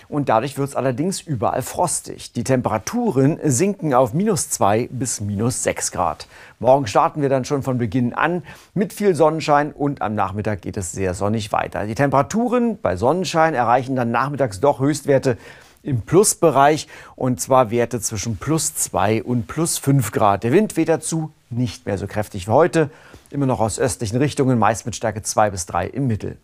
und 0.09 0.29
dadurch 0.29 0.57
wird 0.57 0.69
es 0.69 0.75
allerdings 0.75 1.21
überall 1.21 1.61
frostig. 1.61 2.33
Die 2.33 2.43
Temperaturen 2.43 3.39
sinken 3.43 3.93
auf 3.93 4.13
minus 4.13 4.49
2 4.49 4.89
bis 4.91 5.21
minus 5.21 5.63
6 5.63 5.91
Grad. 5.91 6.27
Morgen 6.59 6.87
starten 6.87 7.21
wir 7.21 7.29
dann 7.29 7.45
schon 7.45 7.63
von 7.63 7.77
Beginn 7.77 8.13
an 8.13 8.43
mit 8.73 8.93
viel 8.93 9.15
Sonnenschein 9.15 9.71
und 9.71 10.01
am 10.01 10.15
Nachmittag 10.15 10.61
geht 10.61 10.77
es 10.77 10.91
sehr 10.91 11.13
sonnig 11.13 11.51
weiter. 11.51 11.85
Die 11.85 11.95
Temperaturen 11.95 12.77
bei 12.81 12.95
Sonnenschein 12.95 13.53
erreichen 13.53 13.95
dann 13.95 14.11
nachmittags 14.11 14.59
doch 14.59 14.79
Höchstwerte 14.79 15.37
im 15.83 16.01
Plusbereich 16.01 16.87
und 17.15 17.41
zwar 17.41 17.69
Werte 17.69 17.99
zwischen 17.99 18.37
plus 18.37 18.73
2 18.75 19.23
und 19.23 19.47
plus 19.47 19.77
5 19.77 20.11
Grad. 20.11 20.43
Der 20.43 20.51
Wind 20.51 20.77
weht 20.77 20.89
dazu 20.89 21.31
nicht 21.49 21.85
mehr 21.85 21.97
so 21.97 22.07
kräftig 22.07 22.47
wie 22.47 22.51
heute, 22.51 22.89
immer 23.33 23.45
noch 23.45 23.59
aus 23.59 23.79
östlichen 23.79 24.17
Richtungen, 24.17 24.57
meist 24.59 24.85
mit 24.85 24.95
Stärke 24.95 25.21
2 25.21 25.49
bis 25.49 25.65
3 25.65 25.87
im 25.87 26.07
Mittel. 26.07 26.37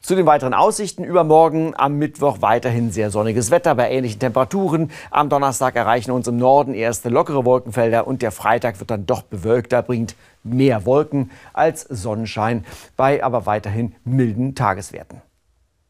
Zu 0.00 0.14
den 0.14 0.26
weiteren 0.26 0.54
Aussichten 0.54 1.04
übermorgen 1.04 1.74
am 1.76 1.96
Mittwoch 1.98 2.38
weiterhin 2.40 2.92
sehr 2.92 3.10
sonniges 3.10 3.50
Wetter 3.50 3.74
bei 3.74 3.90
ähnlichen 3.90 4.20
Temperaturen. 4.20 4.90
Am 5.10 5.28
Donnerstag 5.28 5.76
erreichen 5.76 6.12
uns 6.12 6.28
im 6.28 6.36
Norden 6.36 6.72
erste 6.72 7.08
lockere 7.08 7.44
Wolkenfelder 7.44 8.06
und 8.06 8.22
der 8.22 8.30
Freitag 8.30 8.78
wird 8.78 8.90
dann 8.90 9.06
doch 9.06 9.22
bewölkter, 9.22 9.82
bringt 9.82 10.14
mehr 10.44 10.86
Wolken 10.86 11.30
als 11.52 11.82
Sonnenschein 11.82 12.64
bei 12.96 13.22
aber 13.22 13.44
weiterhin 13.44 13.94
milden 14.04 14.54
Tageswerten. 14.54 15.20